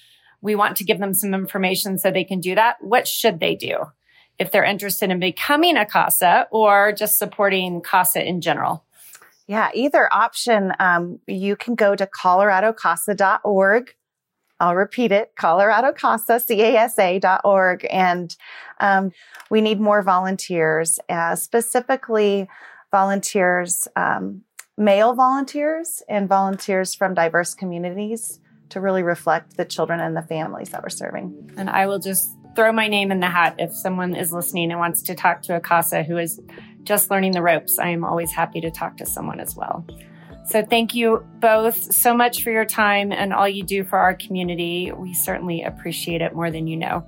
we 0.41 0.55
want 0.55 0.77
to 0.77 0.85
give 0.85 0.99
them 0.99 1.15
some 1.15 1.35
information 1.35 1.99
so 1.99 2.11
they 2.11 2.25
can 2.25 2.41
do 2.41 2.55
that. 2.55 2.77
What 2.81 3.07
should 3.07 3.39
they 3.41 3.55
do 3.55 3.85
if 4.39 4.51
they're 4.51 4.65
interested 4.65 5.11
in 5.11 5.21
becoming 5.21 5.77
a 5.77 5.85
CASA 5.85 6.49
or 6.51 6.93
just 6.93 7.19
supporting 7.19 7.83
CASA 7.83 8.27
in 8.27 8.41
general? 8.41 8.85
Yeah, 9.47 9.71
either 9.75 10.13
option. 10.13 10.73
Um, 10.79 11.21
you 11.27 11.57
can 11.57 11.75
go 11.75 11.97
to 11.97 12.07
coloradocasa.org. 12.07 13.95
I'll 14.61 14.75
repeat 14.75 15.13
it, 15.13 15.33
coloradocasa, 15.39 16.41
C-A-S-A.org. 16.43 17.87
And 17.91 18.37
um, 18.81 19.13
we 19.51 19.61
need 19.61 19.81
more 19.81 20.03
volunteers, 20.03 20.99
uh, 21.09 21.37
specifically 21.37 22.49
volunteers, 22.91 23.89
um, 23.97 24.43
male 24.77 25.15
volunteers 25.15 26.03
and 26.09 26.29
volunteers 26.29 26.95
from 26.95 27.15
diverse 27.15 27.55
communities 27.55 28.41
to 28.71 28.81
really 28.81 29.03
reflect 29.03 29.57
the 29.57 29.65
children 29.65 30.01
and 30.01 30.17
the 30.17 30.23
families 30.23 30.71
that 30.71 30.83
we're 30.83 30.89
serving. 30.89 31.53
And 31.57 31.71
I 31.71 31.87
will 31.87 31.99
just 31.99 32.29
throw 32.55 32.73
my 32.73 32.89
name 32.89 33.11
in 33.11 33.21
the 33.21 33.29
hat 33.29 33.55
if 33.59 33.73
someone 33.73 34.15
is 34.15 34.33
listening 34.33 34.71
and 34.71 34.81
wants 34.81 35.03
to 35.03 35.15
talk 35.15 35.43
to 35.43 35.57
a 35.57 35.61
CASA 35.61 36.03
who 36.03 36.19
is 36.19 36.41
just 36.83 37.11
learning 37.11 37.33
the 37.33 37.43
ropes. 37.43 37.79
I 37.79 37.89
am 37.89 38.05
always 38.05 38.33
happy 38.33 38.61
to 38.61 38.71
talk 38.71 38.97
to 38.99 39.07
someone 39.07 39.41
as 39.41 39.55
well. 39.55 39.87
So 40.47 40.65
thank 40.65 40.95
you 40.95 41.25
both 41.41 41.77
so 41.77 42.15
much 42.15 42.43
for 42.43 42.51
your 42.51 42.65
time 42.65 43.13
and 43.13 43.35
all 43.35 43.49
you 43.49 43.63
do 43.63 43.85
for 43.85 43.99
our 43.99 44.15
community. 44.15 44.91
We 44.93 45.13
certainly 45.13 45.63
appreciate 45.63 46.23
it 46.23 46.35
more 46.35 46.51
than 46.51 46.67
you 46.67 46.77
know. 46.77 47.07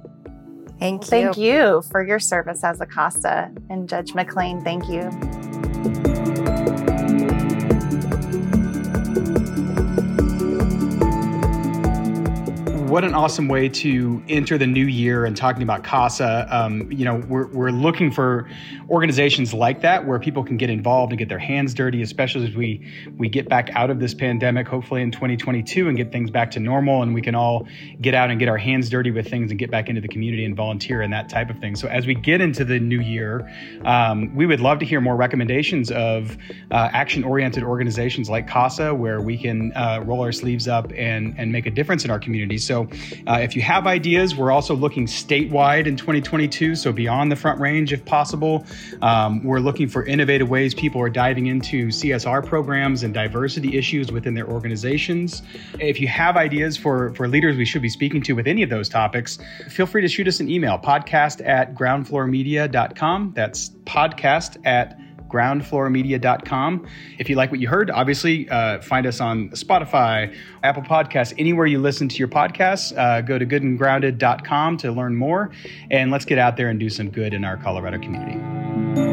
Thank 0.78 1.04
you. 1.04 1.08
Thank 1.08 1.36
you 1.38 1.82
for 1.90 2.06
your 2.06 2.18
service 2.18 2.62
as 2.64 2.80
a 2.80 2.86
CASA. 2.86 3.52
And 3.70 3.88
Judge 3.88 4.14
McLean, 4.14 4.62
thank 4.62 4.88
you. 4.88 5.49
What 12.90 13.04
an 13.04 13.14
awesome 13.14 13.46
way 13.46 13.68
to 13.68 14.20
enter 14.28 14.58
the 14.58 14.66
new 14.66 14.84
year 14.84 15.24
and 15.24 15.36
talking 15.36 15.62
about 15.62 15.84
CASA. 15.84 16.48
Um, 16.50 16.90
you 16.90 17.04
know, 17.04 17.22
we're, 17.28 17.46
we're 17.46 17.70
looking 17.70 18.10
for 18.10 18.50
organizations 18.88 19.54
like 19.54 19.82
that 19.82 20.04
where 20.04 20.18
people 20.18 20.42
can 20.42 20.56
get 20.56 20.70
involved 20.70 21.12
and 21.12 21.18
get 21.18 21.28
their 21.28 21.38
hands 21.38 21.72
dirty, 21.72 22.02
especially 22.02 22.48
as 22.48 22.56
we, 22.56 22.84
we 23.16 23.28
get 23.28 23.48
back 23.48 23.70
out 23.76 23.90
of 23.90 24.00
this 24.00 24.12
pandemic, 24.12 24.66
hopefully 24.66 25.02
in 25.02 25.12
2022, 25.12 25.86
and 25.86 25.96
get 25.96 26.10
things 26.10 26.32
back 26.32 26.50
to 26.50 26.58
normal. 26.58 27.02
And 27.02 27.14
we 27.14 27.22
can 27.22 27.36
all 27.36 27.68
get 28.00 28.12
out 28.12 28.28
and 28.28 28.40
get 28.40 28.48
our 28.48 28.58
hands 28.58 28.90
dirty 28.90 29.12
with 29.12 29.30
things 29.30 29.52
and 29.52 29.58
get 29.60 29.70
back 29.70 29.88
into 29.88 30.00
the 30.00 30.08
community 30.08 30.44
and 30.44 30.56
volunteer 30.56 31.00
and 31.00 31.12
that 31.12 31.28
type 31.28 31.48
of 31.48 31.60
thing. 31.60 31.76
So 31.76 31.86
as 31.86 32.08
we 32.08 32.16
get 32.16 32.40
into 32.40 32.64
the 32.64 32.80
new 32.80 33.00
year, 33.00 33.48
um, 33.84 34.34
we 34.34 34.46
would 34.46 34.60
love 34.60 34.80
to 34.80 34.84
hear 34.84 35.00
more 35.00 35.14
recommendations 35.14 35.92
of 35.92 36.36
uh, 36.72 36.88
action 36.92 37.22
oriented 37.22 37.62
organizations 37.62 38.28
like 38.28 38.48
CASA 38.48 38.92
where 38.92 39.20
we 39.20 39.38
can 39.38 39.72
uh, 39.76 40.02
roll 40.04 40.22
our 40.22 40.32
sleeves 40.32 40.66
up 40.66 40.90
and, 40.96 41.36
and 41.38 41.52
make 41.52 41.66
a 41.66 41.70
difference 41.70 42.04
in 42.04 42.10
our 42.10 42.18
community. 42.18 42.58
So 42.80 42.88
uh, 43.26 43.38
if 43.40 43.56
you 43.56 43.62
have 43.62 43.86
ideas, 43.86 44.36
we're 44.36 44.50
also 44.50 44.74
looking 44.74 45.06
statewide 45.06 45.86
in 45.86 45.96
2022, 45.96 46.74
so 46.74 46.92
beyond 46.92 47.30
the 47.30 47.36
Front 47.36 47.60
Range 47.60 47.92
if 47.92 48.04
possible. 48.04 48.64
Um, 49.02 49.42
we're 49.44 49.60
looking 49.60 49.88
for 49.88 50.04
innovative 50.04 50.48
ways 50.48 50.74
people 50.74 51.00
are 51.00 51.10
diving 51.10 51.46
into 51.46 51.88
CSR 51.88 52.46
programs 52.46 53.02
and 53.02 53.12
diversity 53.12 53.76
issues 53.76 54.10
within 54.12 54.34
their 54.34 54.48
organizations. 54.48 55.42
If 55.78 56.00
you 56.00 56.08
have 56.08 56.36
ideas 56.36 56.76
for, 56.76 57.14
for 57.14 57.28
leaders 57.28 57.56
we 57.56 57.64
should 57.64 57.82
be 57.82 57.88
speaking 57.88 58.22
to 58.22 58.34
with 58.34 58.46
any 58.46 58.62
of 58.62 58.70
those 58.70 58.88
topics, 58.88 59.38
feel 59.68 59.86
free 59.86 60.02
to 60.02 60.08
shoot 60.08 60.28
us 60.28 60.40
an 60.40 60.50
email 60.50 60.78
podcast 60.78 61.46
at 61.46 61.74
groundfloormedia.com. 61.74 63.32
That's 63.34 63.70
podcast 63.84 64.64
at 64.64 64.98
groundfloormedia.com. 65.30 66.86
If 67.18 67.28
you 67.28 67.36
like 67.36 67.50
what 67.50 67.60
you 67.60 67.68
heard, 67.68 67.90
obviously 67.90 68.48
uh, 68.48 68.80
find 68.82 69.06
us 69.06 69.20
on 69.20 69.50
Spotify, 69.50 70.34
Apple 70.62 70.82
Podcasts, 70.82 71.34
anywhere 71.38 71.66
you 71.66 71.78
listen 71.78 72.08
to 72.08 72.16
your 72.16 72.28
podcasts. 72.28 72.96
Uh, 72.96 73.20
go 73.20 73.38
to 73.38 73.46
goodandgrounded.com 73.46 74.76
to 74.78 74.92
learn 74.92 75.16
more. 75.16 75.50
And 75.90 76.10
let's 76.10 76.24
get 76.24 76.38
out 76.38 76.56
there 76.56 76.68
and 76.68 76.78
do 76.78 76.90
some 76.90 77.10
good 77.10 77.34
in 77.34 77.44
our 77.44 77.56
Colorado 77.56 77.98
community. 77.98 79.09